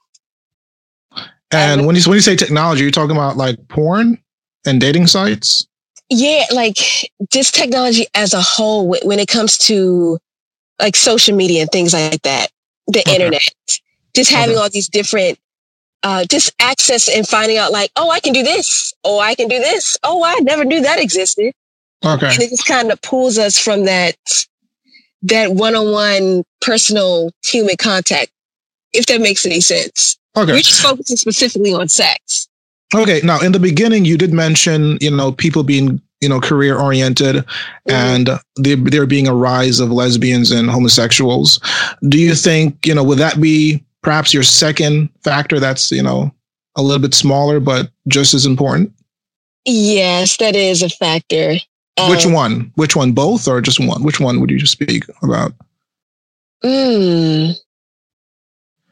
And 1.53 1.81
um, 1.81 1.87
when 1.87 1.97
you 1.97 2.03
when 2.05 2.17
you 2.17 2.21
say 2.21 2.37
technology, 2.37 2.83
you're 2.83 2.91
talking 2.91 3.17
about 3.17 3.39
like 3.39 3.57
porn 3.69 4.23
and 4.67 4.79
dating 4.79 5.07
sites. 5.07 5.67
Yeah, 6.11 6.45
like 6.53 6.77
just 7.33 7.55
technology 7.55 8.05
as 8.15 8.35
a 8.35 8.43
whole. 8.43 8.95
When 9.05 9.19
it 9.19 9.29
comes 9.29 9.57
to 9.57 10.19
like 10.81 10.97
social 10.97 11.37
media 11.37 11.63
and 11.63 11.71
things 11.71 11.93
like 11.93 12.23
that, 12.23 12.49
the 12.87 13.01
okay. 13.01 13.15
internet, 13.15 13.53
just 14.15 14.31
having 14.31 14.57
okay. 14.57 14.63
all 14.63 14.71
these 14.71 14.89
different 14.89 15.39
uh, 16.03 16.25
just 16.25 16.53
access 16.61 17.09
and 17.09 17.29
finding 17.29 17.59
out 17.59 17.73
like, 17.73 17.91
oh, 17.97 18.11
I 18.11 18.21
can 18.21 18.33
do 18.33 18.43
this. 18.43 18.93
Oh, 19.05 19.21
I 19.21 19.35
can 19.35 19.49
do 19.49 19.59
this. 19.59 19.97
Oh, 20.03 20.25
I 20.25 20.37
never 20.41 20.65
knew 20.65 20.81
that 20.81 20.99
existed. 20.99 21.53
Okay. 22.05 22.27
And 22.29 22.41
it 22.41 22.51
just 22.51 22.67
kind 22.67 22.91
of 22.91 23.01
pulls 23.03 23.39
us 23.39 23.59
from 23.59 23.85
that, 23.85 24.17
that 25.23 25.53
one-on-one 25.53 26.45
personal 26.63 27.31
human 27.45 27.77
contact, 27.77 28.31
if 28.95 29.07
that 29.07 29.21
makes 29.21 29.45
any 29.45 29.61
sense. 29.61 30.17
Okay. 30.37 30.53
We're 30.53 30.61
just 30.61 30.81
focusing 30.81 31.19
specifically 31.19 31.75
on 31.75 31.89
sex. 31.89 32.49
Okay. 32.95 33.21
Now, 33.23 33.39
in 33.41 33.53
the 33.53 33.61
beginning, 33.61 34.07
you 34.07 34.17
did 34.17 34.33
mention, 34.33 34.97
you 35.01 35.11
know, 35.11 35.33
people 35.33 35.63
being, 35.63 36.01
you 36.21 36.29
know, 36.29 36.41
career 36.41 36.79
oriented 36.79 37.37
mm-hmm. 37.37 37.91
and 37.91 38.31
there, 38.57 38.77
there 38.77 39.07
being 39.07 39.27
a 39.27 39.35
rise 39.35 39.81
of 39.81 39.91
lesbians 39.91 40.51
and 40.51 40.71
homosexuals. 40.71 41.61
Do 42.09 42.19
you 42.19 42.35
think, 42.35 42.87
you 42.87 42.95
know, 42.95 43.05
would 43.05 43.19
that 43.19 43.41
be 43.41 43.85
perhaps 44.03 44.35
your 44.35 44.43
second 44.43 45.09
factor 45.25 45.59
that's, 45.59 45.91
you 45.91 46.03
know, 46.03 46.33
a 46.77 46.83
little 46.83 47.01
bit 47.01 47.15
smaller, 47.15 47.61
but 47.61 47.91
just 48.09 48.35
as 48.35 48.47
important? 48.47 48.93
Yes, 49.65 50.37
that 50.39 50.57
is 50.57 50.83
a 50.83 50.89
factor. 50.89 51.55
Which 52.09 52.27
um, 52.27 52.33
one? 52.33 52.73
Which 52.77 52.97
one? 52.97 53.13
Both 53.13 53.47
or 53.47 53.61
just 53.61 53.81
one? 53.81 54.03
Which 54.03 54.21
one 54.21 54.41
would 54.41 54.51
you 54.51 54.65
speak 54.67 55.05
about? 55.23 55.53
Mm, 56.65 57.55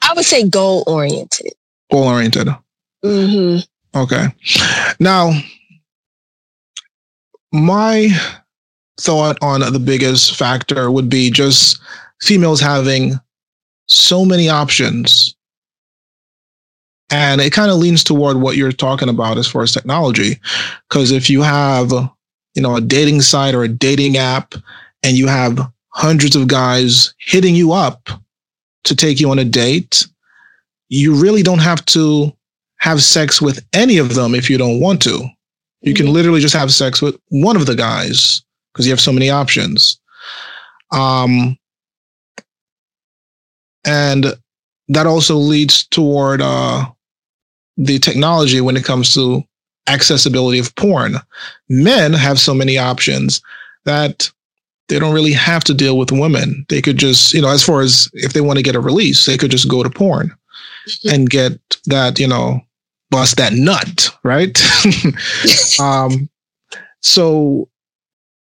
I 0.02 0.12
would 0.14 0.24
say 0.24 0.48
goal 0.48 0.84
oriented. 0.86 1.52
Goal 1.90 2.04
oriented. 2.04 2.48
Mm-hmm. 3.04 3.98
Okay. 3.98 4.26
Now, 5.00 5.32
my 7.52 8.10
thought 9.00 9.38
on 9.42 9.60
the 9.60 9.78
biggest 9.78 10.36
factor 10.36 10.90
would 10.90 11.08
be 11.08 11.30
just 11.30 11.80
females 12.20 12.60
having 12.60 13.14
so 13.86 14.24
many 14.24 14.48
options. 14.48 15.34
And 17.10 17.40
it 17.40 17.52
kind 17.52 17.70
of 17.70 17.78
leans 17.78 18.04
toward 18.04 18.38
what 18.38 18.56
you're 18.56 18.72
talking 18.72 19.08
about 19.08 19.38
as 19.38 19.46
far 19.46 19.62
as 19.62 19.72
technology. 19.72 20.38
Because 20.88 21.10
if 21.10 21.30
you 21.30 21.42
have, 21.42 21.90
you 22.54 22.60
know, 22.60 22.76
a 22.76 22.80
dating 22.80 23.22
site 23.22 23.54
or 23.54 23.62
a 23.62 23.68
dating 23.68 24.18
app 24.18 24.54
and 25.02 25.16
you 25.16 25.26
have 25.26 25.58
hundreds 25.94 26.36
of 26.36 26.48
guys 26.48 27.14
hitting 27.18 27.54
you 27.54 27.72
up 27.72 28.10
to 28.84 28.94
take 28.94 29.20
you 29.20 29.30
on 29.30 29.38
a 29.38 29.44
date, 29.44 30.06
you 30.90 31.14
really 31.14 31.42
don't 31.42 31.60
have 31.60 31.84
to 31.86 32.32
have 32.78 33.02
sex 33.02 33.40
with 33.40 33.64
any 33.72 33.98
of 33.98 34.14
them 34.14 34.34
if 34.34 34.50
you 34.50 34.58
don't 34.58 34.80
want 34.80 35.00
to. 35.02 35.28
You 35.80 35.94
can 35.94 36.06
mm-hmm. 36.06 36.14
literally 36.14 36.40
just 36.40 36.54
have 36.54 36.72
sex 36.72 37.00
with 37.00 37.18
one 37.28 37.56
of 37.56 37.66
the 37.66 37.76
guys 37.76 38.42
because 38.72 38.86
you 38.86 38.92
have 38.92 39.00
so 39.00 39.12
many 39.12 39.30
options. 39.30 39.98
Um, 40.92 41.58
and 43.84 44.26
that 44.88 45.06
also 45.06 45.36
leads 45.36 45.86
toward 45.86 46.40
uh, 46.42 46.86
the 47.76 47.98
technology 47.98 48.60
when 48.60 48.76
it 48.76 48.84
comes 48.84 49.14
to 49.14 49.44
accessibility 49.86 50.58
of 50.58 50.74
porn. 50.74 51.16
Men 51.68 52.12
have 52.12 52.38
so 52.38 52.54
many 52.54 52.78
options 52.78 53.40
that 53.84 54.30
they 54.88 54.98
don't 54.98 55.14
really 55.14 55.32
have 55.32 55.64
to 55.64 55.74
deal 55.74 55.98
with 55.98 56.12
women. 56.12 56.64
They 56.68 56.80
could 56.80 56.96
just, 56.96 57.32
you 57.34 57.42
know, 57.42 57.48
as 57.48 57.64
far 57.64 57.80
as 57.80 58.08
if 58.14 58.32
they 58.32 58.40
want 58.40 58.58
to 58.58 58.62
get 58.62 58.74
a 58.74 58.80
release, 58.80 59.26
they 59.26 59.36
could 59.36 59.50
just 59.50 59.68
go 59.68 59.82
to 59.82 59.90
porn 59.90 60.28
mm-hmm. 60.88 61.14
and 61.14 61.30
get 61.30 61.58
that, 61.86 62.18
you 62.18 62.26
know, 62.26 62.60
bust 63.10 63.36
that 63.36 63.52
nut, 63.52 64.10
right? 64.22 64.60
um, 65.80 66.28
so 67.00 67.68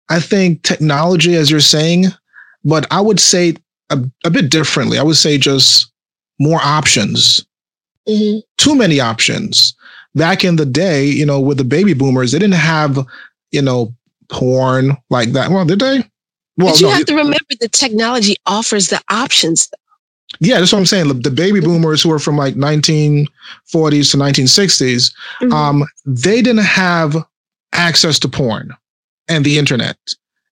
I 0.09 0.19
think 0.19 0.63
technology, 0.63 1.35
as 1.35 1.51
you're 1.51 1.59
saying, 1.59 2.05
but 2.63 2.85
I 2.91 3.01
would 3.01 3.19
say 3.19 3.55
a, 3.89 4.03
a 4.25 4.29
bit 4.29 4.49
differently. 4.49 4.99
I 4.99 5.03
would 5.03 5.15
say 5.15 5.37
just 5.37 5.91
more 6.39 6.59
options, 6.63 7.45
mm-hmm. 8.07 8.39
too 8.57 8.75
many 8.75 8.99
options. 8.99 9.75
Back 10.15 10.43
in 10.43 10.55
the 10.55 10.65
day, 10.65 11.05
you 11.05 11.25
know, 11.25 11.39
with 11.39 11.57
the 11.57 11.63
baby 11.63 11.93
boomers, 11.93 12.31
they 12.31 12.39
didn't 12.39 12.55
have, 12.55 13.05
you 13.51 13.61
know, 13.61 13.93
porn 14.29 14.97
like 15.09 15.31
that. 15.33 15.51
Well, 15.51 15.65
did 15.65 15.79
they? 15.79 16.03
Well, 16.57 16.73
but 16.73 16.81
you 16.81 16.87
no, 16.87 16.93
have 16.93 17.05
to 17.05 17.15
remember 17.15 17.37
the 17.59 17.69
technology 17.69 18.35
offers 18.45 18.89
the 18.89 19.01
options. 19.09 19.69
Yeah, 20.39 20.59
that's 20.59 20.73
what 20.73 20.79
I'm 20.79 20.85
saying. 20.85 21.21
The 21.21 21.31
baby 21.31 21.61
boomers 21.61 22.01
who 22.01 22.11
are 22.11 22.19
from 22.19 22.37
like 22.37 22.55
1940s 22.55 23.27
to 24.11 24.17
1960s, 24.17 25.13
mm-hmm. 25.41 25.53
um, 25.53 25.87
they 26.05 26.41
didn't 26.41 26.65
have 26.65 27.15
access 27.73 28.19
to 28.19 28.27
porn 28.27 28.75
and 29.27 29.45
the 29.45 29.57
internet. 29.57 29.97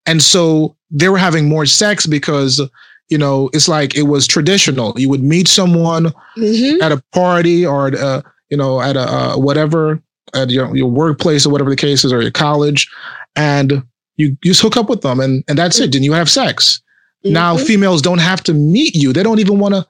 And 0.06 0.22
so 0.22 0.76
they 0.92 1.10
were 1.10 1.18
having 1.18 1.50
more 1.50 1.66
sex 1.66 2.06
because, 2.06 2.62
you 3.10 3.18
know, 3.18 3.50
it's 3.54 3.68
like 3.68 3.96
it 3.96 4.04
was 4.04 4.28
traditional. 4.28 4.94
You 5.00 5.10
would 5.10 5.24
meet 5.24 5.48
someone 5.48 6.14
mm-hmm. 6.38 6.82
at 6.82 6.92
a 6.92 7.04
party 7.12 7.66
or, 7.66 7.88
at 7.88 7.96
a, 7.96 8.24
you 8.50 8.58
know, 8.58 8.82
at 8.82 8.96
a 8.96 9.02
uh, 9.02 9.38
whatever, 9.38 10.02
at 10.34 10.50
your, 10.50 10.76
your 10.76 10.90
workplace 10.90 11.46
or 11.46 11.50
whatever 11.52 11.70
the 11.70 11.76
case 11.76 12.06
is, 12.06 12.14
or 12.14 12.22
your 12.22 12.32
college. 12.32 12.90
And 13.36 13.84
you, 14.18 14.38
you 14.44 14.52
just 14.52 14.62
hook 14.62 14.78
up 14.78 14.90
with 14.90 15.02
them 15.02 15.20
and, 15.20 15.44
and 15.48 15.58
that's 15.58 15.80
it. 15.80 15.92
Then 15.92 16.04
you 16.04 16.14
have 16.14 16.30
sex. 16.30 16.82
Mm-hmm. 17.26 17.34
Now 17.34 17.58
females 17.58 18.02
don't 18.02 18.20
have 18.20 18.44
to 18.44 18.54
meet 18.54 18.96
you. 18.96 19.12
They 19.12 19.24
don't 19.24 19.40
even 19.40 19.60
want 19.60 19.74
to, 19.74 19.86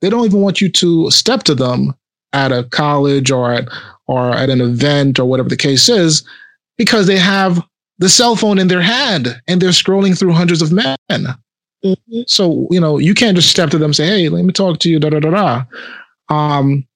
they 0.00 0.08
don't 0.08 0.24
even 0.24 0.40
want 0.40 0.60
you 0.60 0.70
to 0.70 1.10
step 1.10 1.42
to 1.44 1.54
them 1.54 1.94
at 2.32 2.50
a 2.50 2.64
college 2.64 3.30
or 3.30 3.52
at, 3.52 3.68
or 4.06 4.30
at 4.30 4.48
an 4.48 4.60
event 4.60 5.18
or 5.18 5.26
whatever 5.26 5.48
the 5.48 5.56
case 5.56 5.88
is, 5.88 6.26
because 6.76 7.06
they 7.06 7.18
have 7.18 7.62
the 7.98 8.08
cell 8.08 8.36
phone 8.36 8.58
in 8.58 8.68
their 8.68 8.80
hand 8.80 9.40
and 9.46 9.60
they're 9.60 9.70
scrolling 9.70 10.18
through 10.18 10.32
hundreds 10.32 10.62
of 10.62 10.72
men. 10.72 10.96
Mm-hmm. 11.10 12.20
So, 12.26 12.66
you 12.70 12.80
know, 12.80 12.98
you 12.98 13.14
can't 13.14 13.36
just 13.36 13.50
step 13.50 13.70
to 13.70 13.78
them 13.78 13.86
and 13.90 13.96
say, 13.96 14.06
Hey, 14.06 14.28
let 14.28 14.44
me 14.44 14.52
talk 14.52 14.78
to 14.80 14.90
you, 14.90 14.98
da, 14.98 15.10
da, 15.10 15.20
da, 15.20 15.30
da. 15.30 15.64
Um, 16.34 16.86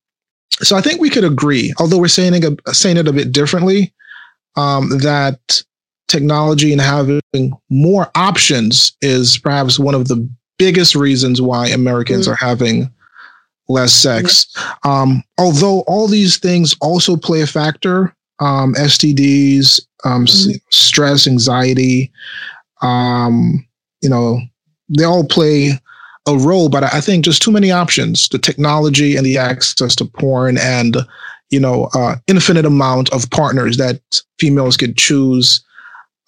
so 0.61 0.77
I 0.77 0.81
think 0.81 1.01
we 1.01 1.11
could 1.11 1.25
agree, 1.25 1.73
although 1.79 1.99
we're 1.99 2.09
saying 2.09 2.35
it, 2.35 2.61
saying 2.75 2.97
it 2.97 3.09
a 3.09 3.13
bit 3.13 3.33
differently, 3.33 3.93
um, 4.57 4.99
that 4.99 5.63
technology 6.13 6.73
and 6.73 6.81
having 6.81 7.53
more 7.71 8.11
options 8.15 8.93
is 9.01 9.39
perhaps 9.39 9.79
one 9.79 9.95
of 9.95 10.09
the 10.09 10.29
biggest 10.59 10.95
reasons 10.95 11.41
why 11.41 11.67
Americans 11.69 12.29
mm-hmm. 12.29 12.33
are 12.33 12.37
having 12.37 12.93
less 13.69 13.95
sex. 13.95 14.47
Mm-hmm. 14.55 14.89
Um, 14.89 15.25
although 15.39 15.81
all 15.89 16.07
these 16.07 16.37
things 16.37 16.77
also 16.81 17.17
play 17.17 17.41
a 17.41 17.47
factor, 17.47 18.15
um, 18.41 18.75
STDs, 18.75 19.81
um, 20.05 20.27
mm-hmm. 20.27 20.53
stress, 20.71 21.27
anxiety, 21.27 22.13
um, 22.83 23.67
you 24.03 24.11
know, 24.11 24.41
they 24.89 25.05
all 25.05 25.25
play 25.25 25.71
a 26.29 26.37
role, 26.37 26.69
but 26.69 26.85
I 26.85 27.01
think 27.01 27.25
just 27.25 27.41
too 27.41 27.51
many 27.51 27.71
options, 27.71 28.29
the 28.29 28.39
technology 28.39 29.17
and 29.17 29.25
the 29.25 29.39
access 29.39 29.97
to 29.97 30.05
porn 30.05 30.59
and, 30.59 30.99
you 31.51 31.59
know, 31.59 31.89
uh, 31.95 32.17
infinite 32.27 32.67
amount 32.67 33.11
of 33.13 33.31
partners 33.31 33.79
that 33.79 34.01
females 34.39 34.77
could 34.77 34.97
choose 34.99 35.65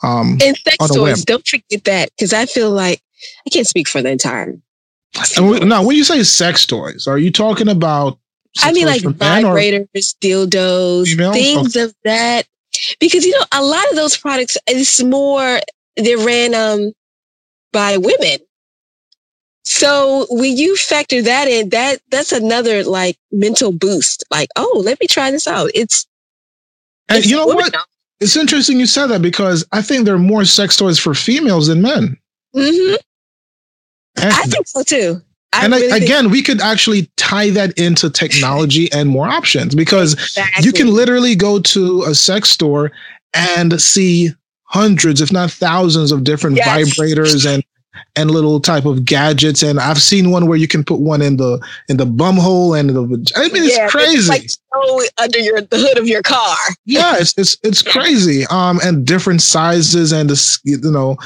um, 0.03 0.39
and 0.43 0.57
sex 0.57 0.89
toys, 0.89 1.25
don't 1.25 1.47
forget 1.47 1.85
that 1.85 2.11
because 2.11 2.33
I 2.33 2.47
feel 2.47 2.71
like 2.71 3.01
I 3.47 3.51
can't 3.51 3.67
speak 3.67 3.89
for 3.89 4.03
the 4.03 4.11
entire. 4.11 4.57
And 5.37 5.69
now, 5.69 5.85
when 5.85 5.97
you 5.97 6.05
say 6.05 6.23
sex 6.25 6.67
toys, 6.67 7.07
are 7.07 7.19
you 7.19 7.31
talking 7.31 7.69
about? 7.69 8.19
I 8.63 8.73
mean, 8.73 8.87
like 8.87 9.03
vibrators, 9.03 10.15
dildos, 10.21 11.33
things 11.33 11.77
of 11.77 11.95
that. 12.05 12.47
Because 12.99 13.25
you 13.25 13.33
know, 13.33 13.47
a 13.53 13.63
lot 13.63 13.89
of 13.91 13.97
those 13.97 14.17
products 14.17 14.57
it's 14.67 15.03
more 15.03 15.61
they're 15.97 16.19
ran 16.19 16.55
um 16.55 16.93
by 17.73 17.97
women. 17.97 18.39
So 19.65 20.27
when 20.31 20.57
you 20.57 20.77
factor 20.77 21.23
that 21.23 21.49
in, 21.49 21.71
that 21.71 22.01
that's 22.11 22.33
another 22.33 22.85
like 22.85 23.17
mental 23.33 23.73
boost. 23.73 24.25
Like, 24.31 24.49
oh, 24.57 24.83
let 24.85 25.01
me 25.01 25.07
try 25.07 25.31
this 25.31 25.49
out. 25.49 25.71
It's, 25.75 26.07
and 27.09 27.19
it's 27.19 27.29
you 27.29 27.37
know 27.37 27.47
what? 27.47 27.75
It's 28.21 28.37
interesting 28.37 28.79
you 28.79 28.87
said 28.87 29.09
that 29.09 29.23
because 29.23 29.67
I 29.73 29.83
think 29.83 30.05
there 30.05 30.15
are 30.15 30.19
more 30.19 30.45
sex 30.45 30.77
toys 30.77 30.99
for 30.99 31.15
females 31.15 31.67
than 31.67 31.83
men. 31.83 32.17
Mm-hmm. 32.55 32.95
I 34.17 34.43
think 34.47 34.67
so 34.67 34.83
too. 34.83 35.21
I 35.53 35.65
and 35.65 35.73
really 35.73 35.93
I, 35.93 35.97
again, 35.97 36.31
we 36.31 36.43
could 36.43 36.61
actually 36.61 37.11
tie 37.17 37.51
that 37.51 37.79
into 37.79 38.11
technology 38.11 38.91
and 38.93 39.09
more 39.09 39.27
options 39.27 39.75
because 39.75 40.15
exactly. 40.15 40.65
you 40.65 40.73
can 40.73 40.89
literally 40.89 41.37
go 41.37 41.61
to 41.61 42.03
a 42.05 42.15
sex 42.15 42.49
store 42.51 42.91
and 43.35 43.81
see 43.81 44.31
hundreds, 44.65 45.21
if 45.21 45.33
not 45.33 45.51
thousands, 45.51 46.11
of 46.11 46.25
different 46.25 46.57
yes. 46.57 46.69
vibrators 46.69 47.53
and 47.53 47.63
and 48.17 48.31
little 48.31 48.61
type 48.61 48.85
of 48.85 49.05
gadgets. 49.05 49.63
And 49.63 49.81
I've 49.81 50.01
seen 50.01 50.31
one 50.31 50.47
where 50.47 50.59
you 50.59 50.69
can 50.69 50.85
put 50.85 51.01
one 51.01 51.23
in 51.23 51.37
the 51.37 51.65
in 51.89 51.97
the 51.97 52.07
bum 52.07 52.37
hole 52.37 52.75
and 52.75 52.91
the. 52.91 53.33
I 53.37 53.49
mean, 53.49 53.65
it's 53.65 53.77
yeah, 53.77 53.89
crazy. 53.89 54.19
It's 54.19 54.29
like 54.29 54.49
so 54.49 55.01
under 55.19 55.39
your 55.39 55.61
the 55.61 55.79
hood 55.79 55.99
of 55.99 56.07
your 56.07 56.23
car. 56.23 56.57
yeah, 56.85 57.17
it's 57.19 57.37
it's 57.37 57.57
it's 57.63 57.83
crazy. 57.93 58.47
Um, 58.51 58.81
and 58.85 59.07
different 59.07 59.43
sizes 59.43 60.13
and 60.13 60.31
the 60.31 60.59
you 60.65 60.79
know, 60.91 61.17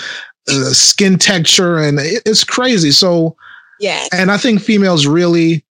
uh, 0.49 0.73
skin 0.73 1.19
texture 1.19 1.79
and 1.79 1.99
it, 1.99 2.23
it's 2.25 2.45
crazy. 2.45 2.91
So 2.91 3.37
yeah, 3.81 4.07
and 4.13 4.31
I 4.31 4.37
think 4.37 4.61
females 4.61 5.07
really 5.07 5.65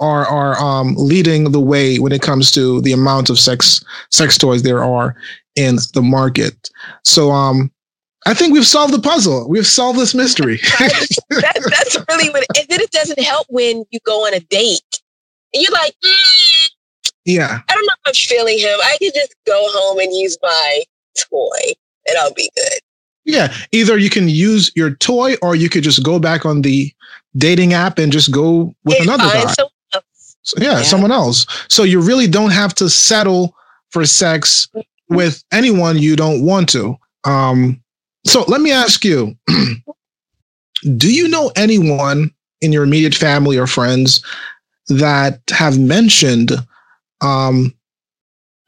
are 0.00 0.26
are 0.26 0.58
um 0.58 0.94
leading 0.96 1.50
the 1.50 1.60
way 1.60 1.98
when 1.98 2.12
it 2.12 2.22
comes 2.22 2.50
to 2.52 2.80
the 2.82 2.92
amount 2.92 3.30
of 3.30 3.38
sex 3.38 3.84
sex 4.10 4.38
toys 4.38 4.62
there 4.62 4.82
are 4.82 5.16
in 5.56 5.76
the 5.94 6.02
market. 6.02 6.70
So 7.04 7.30
um 7.30 7.70
I 8.26 8.34
think 8.34 8.52
we've 8.52 8.66
solved 8.66 8.92
the 8.92 9.00
puzzle. 9.00 9.48
We've 9.48 9.66
solved 9.66 9.98
this 9.98 10.14
mystery. 10.14 10.56
that, 10.78 11.70
that's 11.70 11.96
really 12.08 12.30
what. 12.30 12.44
And 12.56 12.66
then 12.68 12.80
it 12.80 12.90
doesn't 12.90 13.20
help 13.20 13.46
when 13.48 13.84
you 13.90 14.00
go 14.04 14.26
on 14.26 14.34
a 14.34 14.40
date 14.40 15.00
and 15.54 15.62
you're 15.62 15.72
like, 15.72 15.94
mm, 16.04 16.68
yeah, 17.24 17.60
I 17.68 17.74
don't 17.74 17.84
know 17.84 17.92
if 17.92 18.08
I'm 18.08 18.14
feeling 18.14 18.58
him. 18.58 18.78
I 18.82 18.96
can 19.00 19.10
just 19.14 19.34
go 19.46 19.68
home 19.72 19.98
and 19.98 20.12
use 20.12 20.36
my 20.42 20.82
toy, 21.30 21.72
and 22.06 22.16
I'll 22.18 22.34
be 22.34 22.50
good. 22.56 22.80
Yeah, 23.24 23.54
either 23.72 23.98
you 23.98 24.08
can 24.08 24.28
use 24.28 24.72
your 24.74 24.94
toy, 24.94 25.34
or 25.42 25.54
you 25.54 25.68
could 25.68 25.84
just 25.84 26.02
go 26.02 26.18
back 26.18 26.46
on 26.46 26.62
the 26.62 26.92
dating 27.36 27.74
app 27.74 27.98
and 27.98 28.10
just 28.10 28.32
go 28.32 28.74
with 28.84 28.96
and 28.96 29.04
another 29.04 29.24
guy. 29.24 29.44
So, 29.52 29.68
yeah, 30.56 30.78
yeah, 30.78 30.82
someone 30.82 31.12
else. 31.12 31.46
So 31.68 31.82
you 31.82 32.00
really 32.00 32.26
don't 32.26 32.52
have 32.52 32.74
to 32.76 32.88
settle 32.88 33.54
for 33.90 34.06
sex 34.06 34.68
mm-hmm. 34.74 35.14
with 35.14 35.44
anyone 35.52 35.98
you 35.98 36.16
don't 36.16 36.44
want 36.44 36.70
to. 36.70 36.96
Um, 37.24 37.82
so 38.28 38.44
let 38.48 38.60
me 38.60 38.70
ask 38.70 39.04
you 39.04 39.36
Do 40.96 41.12
you 41.12 41.28
know 41.28 41.50
anyone 41.56 42.30
in 42.60 42.72
your 42.72 42.84
immediate 42.84 43.14
family 43.14 43.58
or 43.58 43.66
friends 43.66 44.24
that 44.88 45.40
have 45.50 45.78
mentioned 45.78 46.52
um, 47.20 47.74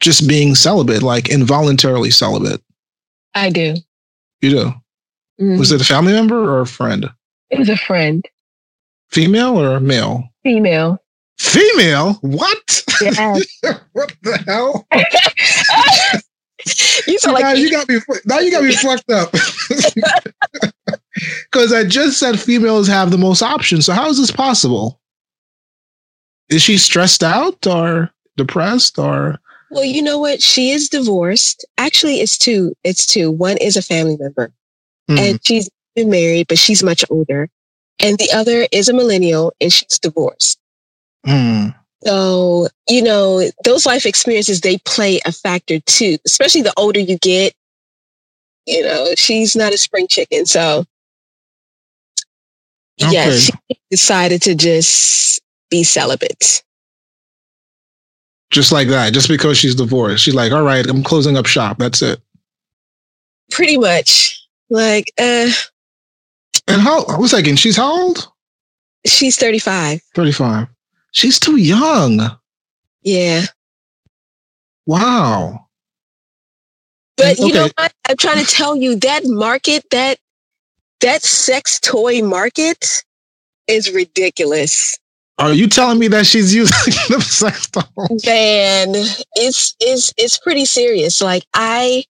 just 0.01 0.27
being 0.27 0.55
celibate, 0.55 1.03
like 1.03 1.29
involuntarily 1.29 2.11
celibate? 2.11 2.61
I 3.33 3.49
do. 3.49 3.75
You 4.41 4.49
do? 4.49 4.63
Mm-hmm. 5.39 5.59
Was 5.59 5.71
it 5.71 5.81
a 5.81 5.85
family 5.85 6.13
member 6.13 6.37
or 6.37 6.61
a 6.61 6.67
friend? 6.67 7.09
It 7.49 7.59
was 7.59 7.69
a 7.69 7.77
friend. 7.77 8.25
Female 9.09 9.57
or 9.57 9.79
male? 9.79 10.23
Female. 10.43 11.01
Female? 11.39 12.13
What? 12.21 12.83
Yes. 13.01 13.47
what 13.93 14.13
the 14.21 14.37
hell? 14.45 14.85
you 17.11 17.19
sound 17.19 17.35
like 17.35 17.43
now 17.43 17.53
you 17.53 17.71
got 17.71 17.87
me. 17.87 17.99
Now 18.25 18.39
you 18.39 18.51
got 18.51 18.63
me 18.63 18.75
fucked 18.75 19.09
up. 19.11 19.33
Because 21.51 21.73
I 21.73 21.83
just 21.83 22.19
said 22.19 22.39
females 22.39 22.87
have 22.87 23.11
the 23.11 23.17
most 23.17 23.41
options. 23.41 23.85
So 23.85 23.93
how 23.93 24.09
is 24.09 24.17
this 24.17 24.31
possible? 24.31 24.99
Is 26.49 26.61
she 26.61 26.77
stressed 26.77 27.23
out 27.23 27.67
or 27.67 28.11
depressed 28.37 28.97
or? 28.97 29.39
Well, 29.71 29.83
you 29.83 30.01
know 30.01 30.17
what? 30.17 30.41
She 30.41 30.71
is 30.71 30.89
divorced. 30.89 31.65
Actually, 31.77 32.21
it's 32.21 32.37
two. 32.37 32.73
It's 32.83 33.05
two. 33.05 33.31
One 33.31 33.57
is 33.57 33.77
a 33.77 33.81
family 33.81 34.17
member, 34.19 34.51
mm. 35.09 35.17
and 35.17 35.39
she's 35.45 35.69
been 35.95 36.09
married, 36.09 36.47
but 36.47 36.57
she's 36.57 36.83
much 36.83 37.05
older. 37.09 37.49
And 37.99 38.17
the 38.17 38.31
other 38.33 38.67
is 38.71 38.89
a 38.89 38.93
millennial, 38.93 39.53
and 39.61 39.71
she's 39.71 39.99
divorced. 39.99 40.59
Mm. 41.25 41.75
So, 42.03 42.67
you 42.89 43.03
know, 43.03 43.49
those 43.63 43.85
life 43.85 44.05
experiences, 44.05 44.61
they 44.61 44.77
play 44.79 45.19
a 45.25 45.31
factor 45.31 45.79
too, 45.81 46.17
especially 46.25 46.61
the 46.61 46.73
older 46.77 46.99
you 46.99 47.17
get. 47.19 47.53
You 48.65 48.83
know, 48.83 49.13
she's 49.15 49.55
not 49.55 49.73
a 49.73 49.77
spring 49.77 50.07
chicken. 50.07 50.45
So, 50.45 50.85
okay. 53.01 53.11
yeah, 53.11 53.31
she 53.31 53.51
decided 53.89 54.41
to 54.43 54.55
just 54.55 55.41
be 55.69 55.83
celibate. 55.83 56.63
Just 58.51 58.71
like 58.71 58.89
that, 58.89 59.13
just 59.13 59.29
because 59.29 59.57
she's 59.57 59.75
divorced. 59.75 60.23
She's 60.23 60.35
like, 60.35 60.51
all 60.51 60.63
right, 60.63 60.85
I'm 60.85 61.03
closing 61.03 61.37
up 61.37 61.45
shop. 61.45 61.77
That's 61.77 62.01
it. 62.01 62.19
Pretty 63.51 63.77
much. 63.77 64.45
Like, 64.69 65.11
uh. 65.19 65.49
And 66.67 66.81
how, 66.81 67.05
I 67.05 67.17
was 67.17 67.31
thinking, 67.31 67.55
she's 67.55 67.77
how 67.77 67.91
old? 67.91 68.27
She's 69.05 69.37
35. 69.37 70.01
35. 70.15 70.67
She's 71.11 71.39
too 71.39 71.57
young. 71.57 72.37
Yeah. 73.03 73.45
Wow. 74.85 75.67
But 77.17 77.37
you 77.37 77.53
know 77.53 77.69
what? 77.77 77.93
I'm 78.07 78.17
trying 78.17 78.43
to 78.43 78.49
tell 78.49 78.75
you 78.75 78.95
that 78.97 79.25
market, 79.25 79.85
that 79.91 80.17
that 81.01 81.23
sex 81.23 81.79
toy 81.79 82.21
market 82.21 83.03
is 83.67 83.91
ridiculous. 83.91 84.97
Are 85.37 85.53
you 85.53 85.67
telling 85.67 85.99
me 85.99 86.07
that 86.09 86.25
she's 86.25 86.53
using 86.55 86.93
the 87.09 87.21
sex 87.21 87.69
toy? 87.69 87.81
Man, 88.25 88.89
it's 89.35 89.75
it's 89.79 90.13
it's 90.17 90.37
pretty 90.37 90.65
serious. 90.65 91.21
Like 91.21 91.43
I 91.53 92.05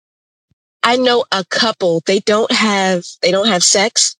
I 0.84 0.98
know 0.98 1.26
a 1.32 1.46
couple, 1.46 2.02
they 2.06 2.20
don't 2.20 2.52
have 2.52 3.06
they 3.22 3.32
don't 3.32 3.48
have 3.48 3.64
sex. 3.64 4.16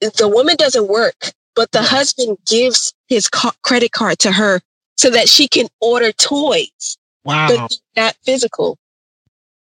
The 0.00 0.28
woman 0.28 0.56
doesn't 0.56 0.88
work, 0.88 1.32
but 1.58 1.72
the 1.72 1.82
husband 1.82 2.38
gives 2.46 2.94
his 3.08 3.28
ca- 3.28 3.52
credit 3.62 3.90
card 3.90 4.20
to 4.20 4.30
her 4.30 4.60
so 4.96 5.10
that 5.10 5.28
she 5.28 5.48
can 5.48 5.66
order 5.80 6.12
toys. 6.12 6.96
Wow. 7.24 7.48
But 7.48 7.76
not 7.96 8.16
physical. 8.24 8.78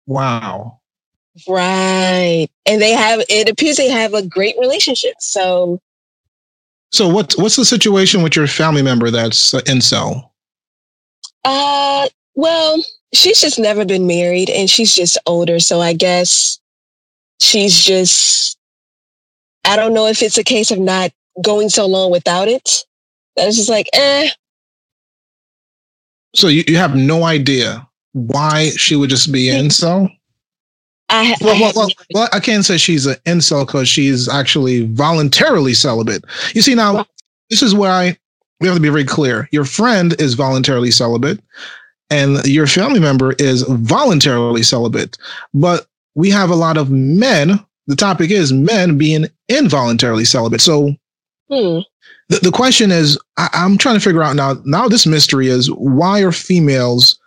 Wow. 0.07 0.79
Right. 1.49 2.47
And 2.65 2.81
they 2.81 2.93
have 2.93 3.25
it 3.29 3.49
appears 3.49 3.77
they 3.77 3.89
have 3.89 4.15
a 4.15 4.25
great 4.25 4.55
relationship. 4.61 5.15
So 5.19 5.81
So 6.93 7.09
what 7.09 7.33
what's 7.39 7.57
the 7.57 7.65
situation 7.65 8.23
with 8.23 8.37
your 8.37 8.47
family 8.47 8.83
member 8.83 9.11
that's 9.11 9.53
uh, 9.53 9.61
incel? 9.63 10.31
Uh 11.45 12.07
well, 12.37 12.81
she's 13.13 13.41
just 13.41 13.59
never 13.59 13.85
been 13.85 14.07
married 14.07 14.49
and 14.49 14.71
she's 14.71 14.95
just 14.95 15.19
older, 15.27 15.59
so 15.59 15.81
I 15.81 15.95
guess 15.95 16.61
she's 17.41 17.85
just 17.85 18.57
I 19.65 19.75
don't 19.75 19.93
know 19.93 20.07
if 20.07 20.23
it's 20.23 20.39
a 20.39 20.45
case 20.45 20.71
of 20.71 20.79
not 20.79 21.11
going 21.43 21.69
so 21.69 21.87
long 21.87 22.11
without 22.11 22.49
it. 22.49 22.85
I 23.39 23.47
was 23.47 23.57
just 23.57 23.71
like, 23.71 23.89
eh. 23.93 24.29
So 26.35 26.49
you, 26.49 26.65
you 26.67 26.77
have 26.77 26.95
no 26.95 27.25
idea 27.25 27.87
why 28.13 28.71
she 28.71 28.97
would 28.97 29.11
just 29.11 29.33
be 29.33 29.51
an 29.51 29.67
incel? 29.67 30.11
I, 31.09 31.35
well, 31.41 31.57
I 31.57 31.61
well, 31.61 31.73
well, 31.75 31.89
well, 32.15 32.29
I 32.33 32.41
can't 32.41 32.65
say 32.65 32.77
she's 32.77 33.07
an 33.07 33.17
incel 33.27 33.67
because 33.67 33.89
she's 33.89 34.29
actually 34.29 34.87
voluntarily 34.87 35.75
celibate. 35.75 36.25
You 36.55 36.63
see, 36.63 36.75
now 36.75 37.05
this 37.51 37.63
is 37.63 37.75
why 37.75 38.17
we 38.61 38.69
have 38.69 38.77
to 38.77 38.83
be 38.83 38.89
very 38.89 39.05
clear. 39.05 39.49
Your 39.51 39.65
friend 39.65 40.15
is 40.21 40.35
voluntarily 40.35 40.91
celibate, 40.91 41.41
and 42.11 42.47
your 42.47 42.67
family 42.67 43.01
member 43.01 43.33
is 43.39 43.63
voluntarily 43.63 44.63
celibate. 44.63 45.17
But 45.53 45.87
we 46.15 46.31
have 46.31 46.51
a 46.51 46.57
lot 46.57 46.77
of 46.77 46.91
men. 46.91 47.65
The 47.87 47.97
topic 47.97 48.31
is 48.31 48.53
men 48.53 48.97
being 48.97 49.27
involuntarily 49.49 50.25
celibate. 50.25 50.61
So 50.61 50.95
hmm. 51.51 51.81
the, 52.29 52.39
the 52.43 52.53
question 52.53 52.91
is, 52.91 53.19
I, 53.37 53.49
I'm 53.53 53.79
trying 53.79 53.97
to 53.97 54.01
figure 54.01 54.23
out 54.23 54.37
now. 54.37 54.55
Now 54.65 54.89
this 54.89 55.07
mystery 55.07 55.49
is 55.49 55.71
why 55.71 56.21
are 56.21 56.33
females 56.33 57.19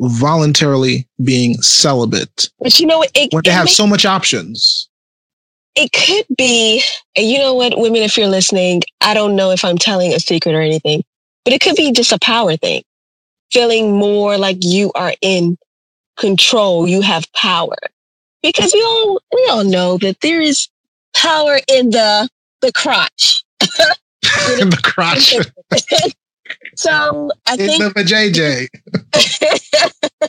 voluntarily 0.00 1.08
being 1.24 1.60
celibate. 1.62 2.50
But 2.60 2.78
you 2.78 2.86
know, 2.86 3.04
it, 3.14 3.32
when 3.32 3.42
they 3.44 3.50
have 3.50 3.70
so 3.70 3.86
much 3.86 4.04
options. 4.04 4.88
It 5.74 5.92
could 5.92 6.24
be, 6.36 6.82
and 7.16 7.26
you 7.26 7.38
know 7.38 7.52
what, 7.52 7.78
women, 7.78 8.02
if 8.02 8.16
you're 8.16 8.28
listening, 8.28 8.82
I 9.02 9.12
don't 9.12 9.36
know 9.36 9.50
if 9.50 9.62
I'm 9.62 9.76
telling 9.76 10.12
a 10.14 10.20
secret 10.20 10.54
or 10.54 10.60
anything, 10.60 11.04
but 11.44 11.52
it 11.52 11.60
could 11.60 11.76
be 11.76 11.92
just 11.92 12.12
a 12.12 12.18
power 12.18 12.56
thing. 12.56 12.82
Feeling 13.52 13.96
more 13.96 14.38
like 14.38 14.56
you 14.60 14.90
are 14.94 15.12
in 15.20 15.58
control, 16.16 16.88
you 16.88 17.02
have 17.02 17.30
power. 17.32 17.76
Because 18.42 18.72
we 18.72 18.82
all 18.82 19.20
we 19.34 19.46
all 19.50 19.64
know 19.64 19.98
that 19.98 20.20
there 20.20 20.40
is 20.40 20.68
power 21.14 21.58
in 21.68 21.90
the 21.90 22.28
the 22.62 22.72
crotch. 22.72 23.44
In 24.60 24.70
the 24.70 24.80
crotch. 24.82 25.34
So 26.76 27.30
I 27.46 27.56
think 27.56 27.82
a 27.82 28.04
JJ. 28.04 28.68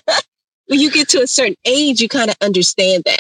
when 0.67 0.79
you 0.79 0.89
get 0.89 1.09
to 1.09 1.21
a 1.21 1.27
certain 1.27 1.57
age, 1.65 2.01
you 2.01 2.09
kind 2.09 2.29
of 2.29 2.37
understand 2.41 3.03
that. 3.05 3.19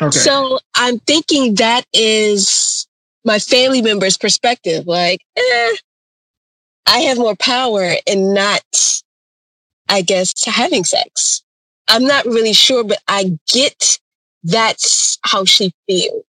Okay. 0.00 0.18
So 0.18 0.58
I'm 0.74 1.00
thinking 1.00 1.56
that 1.56 1.84
is 1.92 2.86
my 3.24 3.38
family 3.38 3.82
member's 3.82 4.16
perspective. 4.16 4.86
Like, 4.86 5.20
eh, 5.36 5.72
I 6.86 6.98
have 7.00 7.18
more 7.18 7.36
power 7.36 7.92
in 8.06 8.32
not, 8.34 8.62
I 9.88 10.02
guess, 10.02 10.32
having 10.44 10.84
sex. 10.84 11.42
I'm 11.88 12.04
not 12.04 12.24
really 12.24 12.52
sure, 12.52 12.84
but 12.84 12.98
I 13.08 13.38
get 13.48 13.98
that's 14.44 15.18
how 15.24 15.44
she 15.44 15.72
feels. 15.86 16.24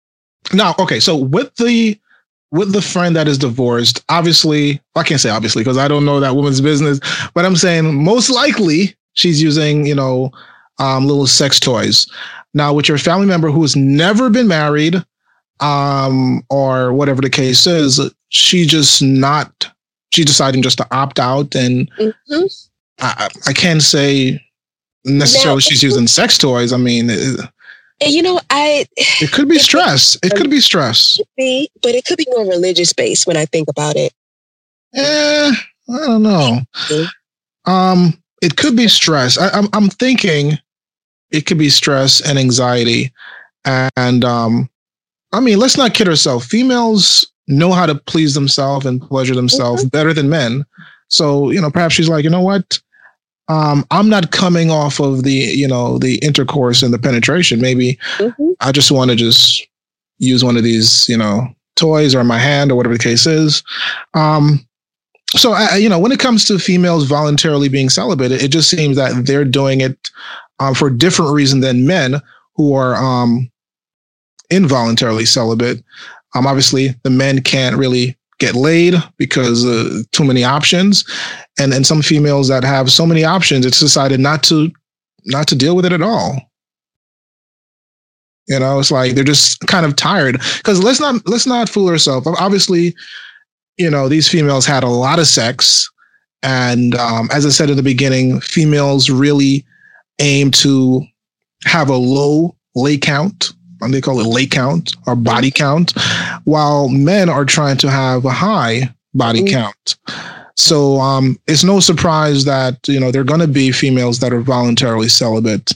Now, 0.53 0.75
okay, 0.77 0.99
so 0.99 1.15
with 1.15 1.55
the 1.55 1.97
with 2.53 2.71
the 2.71 2.81
friend 2.83 3.15
that 3.15 3.27
is 3.27 3.39
divorced, 3.39 4.03
obviously, 4.09 4.79
I 4.95 5.01
can't 5.03 5.19
say 5.19 5.31
obviously 5.31 5.63
because 5.63 5.77
I 5.77 5.87
don't 5.87 6.05
know 6.05 6.19
that 6.19 6.35
woman's 6.35 6.61
business, 6.61 6.99
but 7.33 7.45
I'm 7.45 7.55
saying 7.55 8.03
most 8.03 8.29
likely 8.29 8.95
she's 9.13 9.41
using, 9.41 9.87
you 9.87 9.95
know, 9.95 10.31
um, 10.77 11.07
little 11.07 11.25
sex 11.25 11.59
toys. 11.59 12.07
Now, 12.53 12.71
with 12.71 12.87
your 12.87 12.99
family 12.99 13.25
member 13.25 13.49
who 13.49 13.63
has 13.63 13.75
never 13.75 14.29
been 14.29 14.47
married, 14.47 15.03
um, 15.59 16.43
or 16.49 16.93
whatever 16.93 17.21
the 17.21 17.29
case 17.29 17.65
is, 17.65 17.99
she 18.29 18.65
just 18.67 19.01
not, 19.01 19.71
she 20.11 20.23
deciding 20.23 20.61
just 20.61 20.77
to 20.77 20.87
opt 20.95 21.19
out. 21.19 21.55
And 21.55 21.91
mm-hmm. 21.95 22.45
I, 22.99 23.29
I 23.47 23.53
can't 23.53 23.81
say 23.81 24.39
necessarily 25.05 25.55
now, 25.55 25.59
she's 25.59 25.81
using 25.81 26.05
sex 26.05 26.37
toys. 26.37 26.71
I 26.71 26.77
mean, 26.77 27.09
it, 27.09 27.39
you 28.07 28.21
know, 28.21 28.39
I. 28.49 28.85
It 28.97 29.31
could 29.31 29.49
be 29.49 29.59
stress. 29.69 30.17
It 30.23 30.35
could 30.35 30.49
be 30.49 30.61
stress. 30.61 31.17
Could 31.17 31.27
be, 31.37 31.69
but 31.81 31.95
it 31.95 32.05
could 32.05 32.17
be 32.17 32.27
more 32.29 32.45
religious 32.45 32.93
based 32.93 33.27
when 33.27 33.37
I 33.37 33.45
think 33.45 33.67
about 33.67 33.95
it. 33.95 34.13
Eh, 34.95 35.51
I 35.89 35.97
don't 35.97 36.23
know. 36.23 36.59
Um, 37.65 38.21
it 38.41 38.57
could 38.57 38.75
be 38.75 38.87
stress. 38.87 39.37
I, 39.37 39.49
I'm 39.49 39.67
I'm 39.73 39.89
thinking 39.89 40.57
it 41.31 41.45
could 41.45 41.57
be 41.57 41.69
stress 41.69 42.21
and 42.21 42.37
anxiety, 42.37 43.11
and 43.65 44.23
um, 44.23 44.69
I 45.31 45.39
mean, 45.39 45.59
let's 45.59 45.77
not 45.77 45.93
kid 45.93 46.07
ourselves. 46.07 46.45
Females 46.45 47.25
know 47.47 47.71
how 47.71 47.85
to 47.85 47.95
please 47.95 48.33
themselves 48.33 48.85
and 48.85 49.01
pleasure 49.01 49.35
themselves 49.35 49.81
mm-hmm. 49.81 49.89
better 49.89 50.13
than 50.13 50.29
men. 50.29 50.65
So 51.09 51.49
you 51.49 51.61
know, 51.61 51.71
perhaps 51.71 51.95
she's 51.95 52.09
like, 52.09 52.23
you 52.23 52.29
know 52.29 52.41
what? 52.41 52.79
Um, 53.47 53.85
I'm 53.91 54.09
not 54.09 54.31
coming 54.31 54.71
off 54.71 54.99
of 54.99 55.23
the, 55.23 55.31
you 55.31 55.67
know, 55.67 55.97
the 55.97 56.15
intercourse 56.19 56.81
and 56.81 56.93
the 56.93 56.99
penetration. 56.99 57.61
Maybe 57.61 57.97
mm-hmm. 58.17 58.51
I 58.61 58.71
just 58.71 58.91
want 58.91 59.11
to 59.11 59.15
just 59.17 59.67
use 60.17 60.43
one 60.43 60.57
of 60.57 60.63
these, 60.63 61.07
you 61.09 61.17
know, 61.17 61.47
toys 61.75 62.15
or 62.15 62.23
my 62.23 62.39
hand 62.39 62.71
or 62.71 62.75
whatever 62.75 62.95
the 62.95 63.03
case 63.03 63.25
is. 63.25 63.63
Um, 64.13 64.65
so 65.31 65.53
I, 65.53 65.77
you 65.77 65.89
know, 65.89 65.99
when 65.99 66.11
it 66.11 66.19
comes 66.19 66.45
to 66.45 66.59
females 66.59 67.05
voluntarily 67.05 67.67
being 67.67 67.89
celibate, 67.89 68.31
it, 68.31 68.49
just 68.49 68.69
seems 68.69 68.95
that 68.97 69.25
they're 69.25 69.45
doing 69.45 69.81
it 69.81 70.11
um, 70.59 70.75
for 70.75 70.87
a 70.87 70.97
different 70.97 71.33
reason 71.33 71.59
than 71.59 71.87
men 71.87 72.21
who 72.55 72.73
are 72.75 72.95
um, 72.95 73.51
involuntarily 74.51 75.25
celibate. 75.25 75.83
Um, 76.35 76.45
obviously, 76.45 76.95
the 77.03 77.09
men 77.09 77.41
can't 77.41 77.75
really 77.75 78.15
get 78.43 78.55
laid 78.55 78.95
because 79.17 79.65
uh, 79.65 80.01
too 80.11 80.23
many 80.23 80.43
options, 80.43 81.05
and 81.59 81.73
and 81.73 81.87
some 81.87 82.01
females 82.01 82.47
that 82.47 82.63
have 82.63 82.91
so 82.91 83.05
many 83.05 83.23
options, 83.23 83.65
it's 83.65 83.79
decided 83.79 84.19
not 84.19 84.43
to 84.43 84.71
not 85.25 85.47
to 85.47 85.55
deal 85.55 85.75
with 85.75 85.85
it 85.85 85.93
at 85.93 86.01
all. 86.01 86.41
You 88.47 88.59
know, 88.59 88.79
it's 88.79 88.91
like 88.91 89.13
they're 89.13 89.23
just 89.23 89.61
kind 89.67 89.85
of 89.85 89.95
tired. 89.95 90.41
Because 90.57 90.83
let's 90.83 90.99
not 90.99 91.21
let's 91.27 91.47
not 91.47 91.69
fool 91.69 91.89
ourselves. 91.89 92.27
Obviously, 92.39 92.93
you 93.77 93.89
know, 93.89 94.09
these 94.09 94.27
females 94.27 94.65
had 94.65 94.83
a 94.83 94.89
lot 94.89 95.19
of 95.19 95.27
sex, 95.27 95.89
and 96.41 96.95
um, 96.95 97.29
as 97.31 97.45
I 97.45 97.49
said 97.49 97.69
in 97.69 97.77
the 97.77 97.83
beginning, 97.83 98.41
females 98.41 99.09
really 99.09 99.65
aim 100.19 100.51
to 100.51 101.01
have 101.65 101.89
a 101.89 101.95
low 101.95 102.55
lay 102.75 102.97
count. 102.97 103.53
And 103.83 103.93
they 103.93 104.01
call 104.01 104.19
it 104.19 104.27
lay 104.27 104.45
count 104.45 104.95
or 105.07 105.15
body 105.15 105.51
count, 105.51 105.93
while 106.45 106.89
men 106.89 107.29
are 107.29 107.45
trying 107.45 107.77
to 107.77 107.89
have 107.89 108.25
a 108.25 108.31
high 108.31 108.93
body 109.13 109.41
mm-hmm. 109.41 109.53
count. 109.53 109.97
So 110.55 110.99
um, 110.99 111.39
it's 111.47 111.63
no 111.63 111.79
surprise 111.79 112.45
that 112.45 112.87
you 112.87 112.99
know 112.99 113.11
there 113.11 113.21
are 113.21 113.25
going 113.25 113.39
to 113.39 113.47
be 113.47 113.71
females 113.71 114.19
that 114.19 114.33
are 114.33 114.41
voluntarily 114.41 115.09
celibate. 115.09 115.73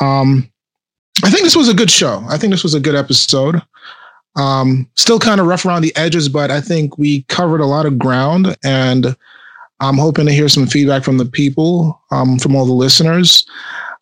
Um, 0.00 0.50
I 1.24 1.30
think 1.30 1.42
this 1.42 1.56
was 1.56 1.68
a 1.68 1.74
good 1.74 1.90
show. 1.90 2.24
I 2.28 2.38
think 2.38 2.52
this 2.52 2.62
was 2.62 2.74
a 2.74 2.80
good 2.80 2.94
episode. 2.94 3.62
Um, 4.36 4.88
still 4.94 5.18
kind 5.18 5.40
of 5.40 5.46
rough 5.46 5.64
around 5.64 5.82
the 5.82 5.94
edges, 5.96 6.28
but 6.28 6.50
I 6.50 6.60
think 6.60 6.96
we 6.96 7.22
covered 7.22 7.60
a 7.60 7.66
lot 7.66 7.86
of 7.86 7.98
ground, 7.98 8.56
and 8.62 9.16
I'm 9.80 9.98
hoping 9.98 10.26
to 10.26 10.32
hear 10.32 10.48
some 10.48 10.66
feedback 10.66 11.02
from 11.02 11.18
the 11.18 11.24
people, 11.24 12.00
um, 12.10 12.38
from 12.38 12.54
all 12.54 12.64
the 12.64 12.72
listeners. 12.72 13.44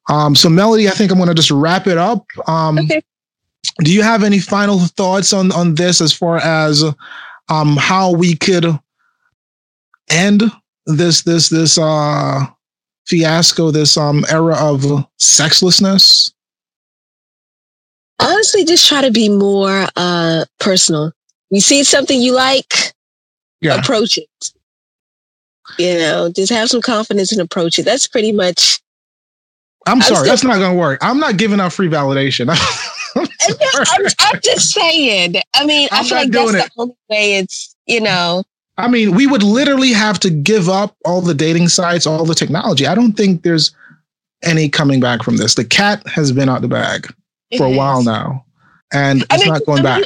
Um, 0.08 0.36
so, 0.36 0.48
Melody, 0.48 0.88
I 0.88 0.92
think 0.92 1.10
I'm 1.10 1.18
going 1.18 1.28
to 1.28 1.34
just 1.34 1.50
wrap 1.50 1.86
it 1.86 1.98
up. 1.98 2.26
Um, 2.46 2.78
okay. 2.78 3.02
Do 3.78 3.92
you 3.92 4.02
have 4.02 4.22
any 4.22 4.38
final 4.38 4.80
thoughts 4.80 5.32
on 5.32 5.52
on 5.52 5.74
this 5.74 6.00
as 6.00 6.12
far 6.12 6.38
as 6.38 6.84
um, 7.48 7.76
how 7.76 8.12
we 8.12 8.36
could 8.36 8.66
end 10.10 10.42
this 10.86 11.22
this 11.22 11.48
this 11.48 11.78
uh, 11.78 12.46
fiasco, 13.06 13.70
this 13.70 13.96
um, 13.96 14.24
era 14.30 14.56
of 14.56 15.06
sexlessness? 15.18 16.32
honestly 18.18 18.64
just 18.64 18.86
try 18.86 19.00
to 19.02 19.10
be 19.10 19.28
more 19.28 19.86
uh 19.96 20.44
personal. 20.58 21.12
You 21.50 21.60
see 21.60 21.84
something 21.84 22.20
you 22.20 22.34
like, 22.34 22.92
yeah. 23.60 23.78
approach 23.78 24.18
it. 24.18 24.52
You 25.78 25.94
know, 25.98 26.30
just 26.34 26.52
have 26.52 26.68
some 26.68 26.80
confidence 26.82 27.32
and 27.32 27.40
approach 27.40 27.78
it. 27.78 27.84
That's 27.84 28.06
pretty 28.06 28.32
much. 28.32 28.80
I'm, 29.86 30.00
sorry, 30.00 30.16
still, 30.16 30.28
that's 30.28 30.42
not 30.42 30.58
going 30.58 30.72
to 30.72 30.78
work. 30.78 30.98
I'm 31.02 31.18
not 31.18 31.36
giving 31.36 31.60
out 31.60 31.72
free 31.72 31.88
validation. 31.88 32.48
I'm, 33.42 34.06
I'm, 34.20 34.40
just 34.42 34.72
saying. 34.72 35.36
I 35.54 35.66
mean, 35.66 35.88
I'm 35.92 36.04
i 36.04 36.08
feel 36.08 36.18
like 36.18 36.30
that's 36.30 36.54
it. 36.54 36.56
the 36.56 36.70
only 36.82 36.96
way 37.10 37.36
it's, 37.36 37.76
you 37.86 38.00
know. 38.00 38.44
I 38.78 38.88
mean, 38.88 39.14
we 39.14 39.26
would 39.26 39.42
literally 39.42 39.92
have 39.92 40.20
to 40.20 40.30
give 40.30 40.68
up 40.68 40.96
all 41.04 41.22
the 41.22 41.34
dating 41.34 41.68
sites, 41.68 42.06
all 42.06 42.24
the 42.24 42.34
technology. 42.34 42.86
I 42.86 42.94
don't 42.94 43.12
think 43.12 43.42
there's 43.42 43.74
any 44.44 44.68
coming 44.68 45.00
back 45.00 45.22
from 45.22 45.38
this. 45.38 45.54
The 45.54 45.64
cat 45.64 46.06
has 46.08 46.32
been 46.32 46.48
out 46.48 46.60
the 46.60 46.68
bag 46.68 47.12
for 47.56 47.66
a 47.66 47.70
while 47.70 48.02
now. 48.02 48.44
And 48.92 49.22
it's 49.30 49.44
mean, 49.44 49.52
not 49.52 49.66
going 49.66 49.82
back. 49.82 50.04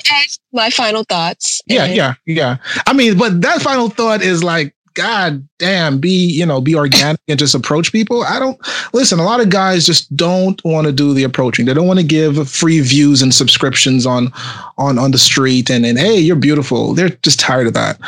My 0.52 0.70
final 0.70 1.04
thoughts. 1.04 1.60
Yeah, 1.66 1.86
yeah, 1.86 2.14
yeah. 2.26 2.56
I 2.86 2.92
mean, 2.92 3.18
but 3.18 3.40
that 3.42 3.60
final 3.60 3.90
thought 3.90 4.22
is 4.22 4.42
like, 4.42 4.74
God 4.94 5.46
damn, 5.58 5.98
be, 5.98 6.26
you 6.26 6.44
know, 6.44 6.60
be 6.60 6.74
organic 6.74 7.20
and 7.28 7.38
just 7.38 7.54
approach 7.54 7.92
people. 7.92 8.22
I 8.24 8.38
don't 8.38 8.58
listen, 8.92 9.18
a 9.18 9.24
lot 9.24 9.40
of 9.40 9.50
guys 9.50 9.86
just 9.86 10.14
don't 10.16 10.62
want 10.64 10.86
to 10.86 10.92
do 10.92 11.14
the 11.14 11.24
approaching. 11.24 11.66
They 11.66 11.74
don't 11.74 11.86
want 11.86 12.00
to 12.00 12.06
give 12.06 12.48
free 12.48 12.80
views 12.80 13.22
and 13.22 13.34
subscriptions 13.34 14.06
on 14.06 14.32
on 14.78 14.98
on 14.98 15.10
the 15.10 15.18
street 15.18 15.70
and 15.70 15.86
and 15.86 15.98
hey, 15.98 16.18
you're 16.18 16.36
beautiful. 16.36 16.94
They're 16.94 17.10
just 17.22 17.40
tired 17.40 17.66
of 17.66 17.74
that. 17.74 17.98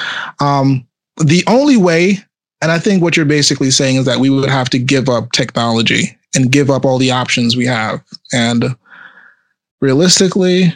Um 0.40 0.86
the 1.18 1.44
only 1.46 1.76
way, 1.76 2.18
and 2.60 2.72
I 2.72 2.78
think 2.78 3.02
what 3.02 3.16
you're 3.16 3.26
basically 3.26 3.70
saying 3.70 3.96
is 3.96 4.06
that 4.06 4.18
we 4.18 4.30
would 4.30 4.48
have 4.48 4.70
to 4.70 4.78
give 4.78 5.08
up 5.08 5.32
technology 5.32 6.16
and 6.34 6.50
give 6.50 6.70
up 6.70 6.84
all 6.84 6.98
the 6.98 7.10
options 7.10 7.56
we 7.56 7.66
have. 7.66 8.02
And 8.32 8.76
realistically, 9.80 10.74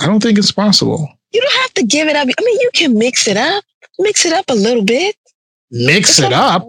I 0.00 0.06
don't 0.06 0.22
think 0.22 0.38
it's 0.38 0.52
possible. 0.52 1.08
You 1.32 1.40
don't 1.40 1.60
have 1.62 1.74
to 1.74 1.84
give 1.84 2.08
it 2.08 2.16
up. 2.16 2.26
I 2.26 2.42
mean, 2.44 2.60
you 2.60 2.70
can 2.74 2.98
mix 2.98 3.28
it 3.28 3.36
up, 3.36 3.62
mix 4.00 4.24
it 4.26 4.32
up 4.32 4.46
a 4.48 4.54
little 4.54 4.84
bit. 4.84 5.16
Mix 5.70 6.18
it's 6.18 6.20
it 6.20 6.32
up? 6.32 6.66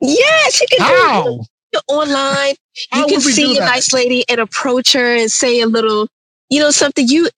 Yes, 0.00 0.60
you 0.60 0.66
can 0.70 0.80
How? 0.80 1.22
do 1.24 1.44
it 1.72 1.82
online. 1.88 2.54
How 2.90 3.00
you 3.00 3.06
can 3.06 3.20
see 3.20 3.56
a 3.56 3.60
nice 3.60 3.92
lady 3.92 4.24
and 4.28 4.40
approach 4.40 4.92
her 4.92 5.16
and 5.16 5.30
say 5.30 5.60
a 5.60 5.66
little, 5.66 6.08
you 6.50 6.60
know, 6.60 6.70
something 6.70 7.06
you 7.08 7.28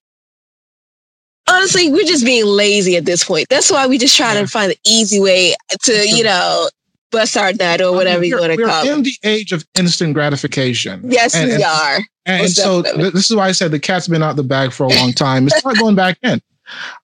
honestly, 1.49 1.91
we're 1.91 2.05
just 2.05 2.25
being 2.25 2.47
lazy 2.47 2.97
at 2.97 3.05
this 3.05 3.25
point. 3.25 3.49
That's 3.49 3.71
why 3.71 3.87
we 3.87 3.99
just 3.99 4.17
try 4.17 4.35
yeah. 4.35 4.41
to 4.41 4.47
find 4.47 4.71
the 4.71 4.79
easy 4.85 5.21
way 5.21 5.55
to, 5.83 6.09
you 6.09 6.25
know, 6.25 6.69
bust 7.13 7.37
our 7.37 7.53
nut 7.53 7.81
or 7.81 7.93
whatever 7.93 8.19
I 8.19 8.21
mean, 8.21 8.31
you 8.31 8.39
want 8.39 8.53
to 8.53 8.65
call 8.65 8.83
it. 8.83 8.89
We're 8.89 8.95
in 8.95 9.03
the 9.03 9.17
age 9.23 9.53
of 9.53 9.65
instant 9.79 10.15
gratification. 10.15 11.03
Yes, 11.05 11.35
and, 11.35 11.49
we 11.49 11.55
and, 11.55 11.65
are. 11.65 11.97
And, 12.27 12.43
and 12.43 12.51
so 12.51 12.83
th- 12.83 13.13
this 13.13 13.31
is 13.31 13.37
why 13.37 13.49
I 13.49 13.53
said 13.53 13.71
the 13.71 13.79
cat's 13.79 14.09
been 14.09 14.23
out 14.23 14.37
the 14.37 14.43
bag 14.43 14.73
for 14.73 14.85
a 14.85 14.89
long 14.89 15.13
time. 15.13 15.47
It's 15.47 15.65
not 15.65 15.79
going 15.79 15.95
back 15.95 16.19
in. 16.23 16.41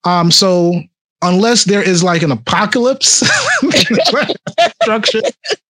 Um, 0.05 0.31
so 0.31 0.83
unless 1.23 1.65
there 1.65 1.83
is 1.83 2.03
like 2.03 2.23
an 2.23 2.33
apocalypse 2.33 3.23
structure 4.83 5.23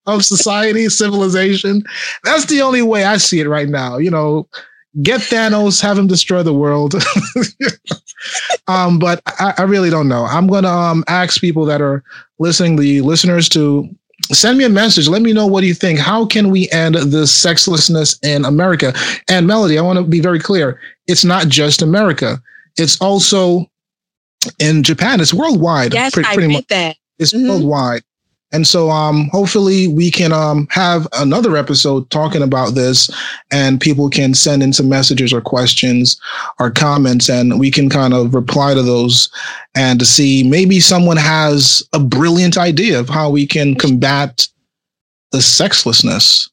of 0.06 0.24
society, 0.24 0.88
civilization, 0.88 1.82
that's 2.24 2.46
the 2.46 2.62
only 2.62 2.82
way 2.82 3.04
I 3.04 3.18
see 3.18 3.40
it 3.40 3.48
right 3.48 3.68
now. 3.68 3.98
You 3.98 4.10
know, 4.10 4.48
get 5.02 5.20
Thanos, 5.20 5.80
have 5.80 5.98
him 5.98 6.06
destroy 6.06 6.42
the 6.42 6.54
world. 6.54 6.94
um, 8.66 8.98
but 8.98 9.22
I, 9.26 9.54
I, 9.58 9.62
really 9.62 9.90
don't 9.90 10.08
know. 10.08 10.24
I'm 10.24 10.46
gonna 10.46 10.68
um, 10.68 11.04
ask 11.08 11.40
people 11.40 11.64
that 11.66 11.80
are 11.80 12.02
listening, 12.38 12.76
the 12.76 13.00
listeners, 13.02 13.48
to 13.50 13.88
send 14.32 14.58
me 14.58 14.64
a 14.64 14.68
message. 14.68 15.08
Let 15.08 15.22
me 15.22 15.32
know 15.32 15.46
what 15.46 15.64
you 15.64 15.74
think. 15.74 15.98
How 15.98 16.26
can 16.26 16.50
we 16.50 16.70
end 16.70 16.94
the 16.94 17.26
sexlessness 17.26 18.18
in 18.22 18.44
America? 18.44 18.92
And 19.28 19.46
Melody, 19.46 19.78
I 19.78 19.82
want 19.82 19.98
to 19.98 20.04
be 20.04 20.20
very 20.20 20.40
clear. 20.40 20.80
It's 21.06 21.24
not 21.24 21.48
just 21.48 21.82
America. 21.82 22.40
It's 22.76 23.00
also 23.00 23.66
in 24.58 24.82
Japan. 24.82 25.20
It's 25.20 25.34
worldwide. 25.34 25.94
Yes, 25.94 26.12
pretty, 26.14 26.32
pretty 26.34 26.52
I 26.52 26.56
much. 26.56 26.66
that. 26.68 26.96
It's 27.18 27.32
mm-hmm. 27.32 27.48
worldwide. 27.48 28.02
And 28.52 28.66
so 28.66 28.90
um, 28.90 29.28
hopefully 29.32 29.88
we 29.88 30.10
can 30.10 30.30
um, 30.30 30.68
have 30.70 31.08
another 31.14 31.56
episode 31.56 32.10
talking 32.10 32.42
about 32.42 32.74
this 32.74 33.10
and 33.50 33.80
people 33.80 34.10
can 34.10 34.34
send 34.34 34.62
in 34.62 34.74
some 34.74 34.90
messages 34.90 35.32
or 35.32 35.40
questions 35.40 36.20
or 36.60 36.70
comments 36.70 37.30
and 37.30 37.58
we 37.58 37.70
can 37.70 37.88
kind 37.88 38.12
of 38.12 38.34
reply 38.34 38.74
to 38.74 38.82
those 38.82 39.30
and 39.74 39.98
to 40.00 40.06
see 40.06 40.46
maybe 40.48 40.80
someone 40.80 41.16
has 41.16 41.82
a 41.94 41.98
brilliant 41.98 42.58
idea 42.58 43.00
of 43.00 43.08
how 43.08 43.30
we 43.30 43.46
can 43.46 43.74
combat 43.74 44.46
the 45.30 45.40
sexlessness 45.40 46.50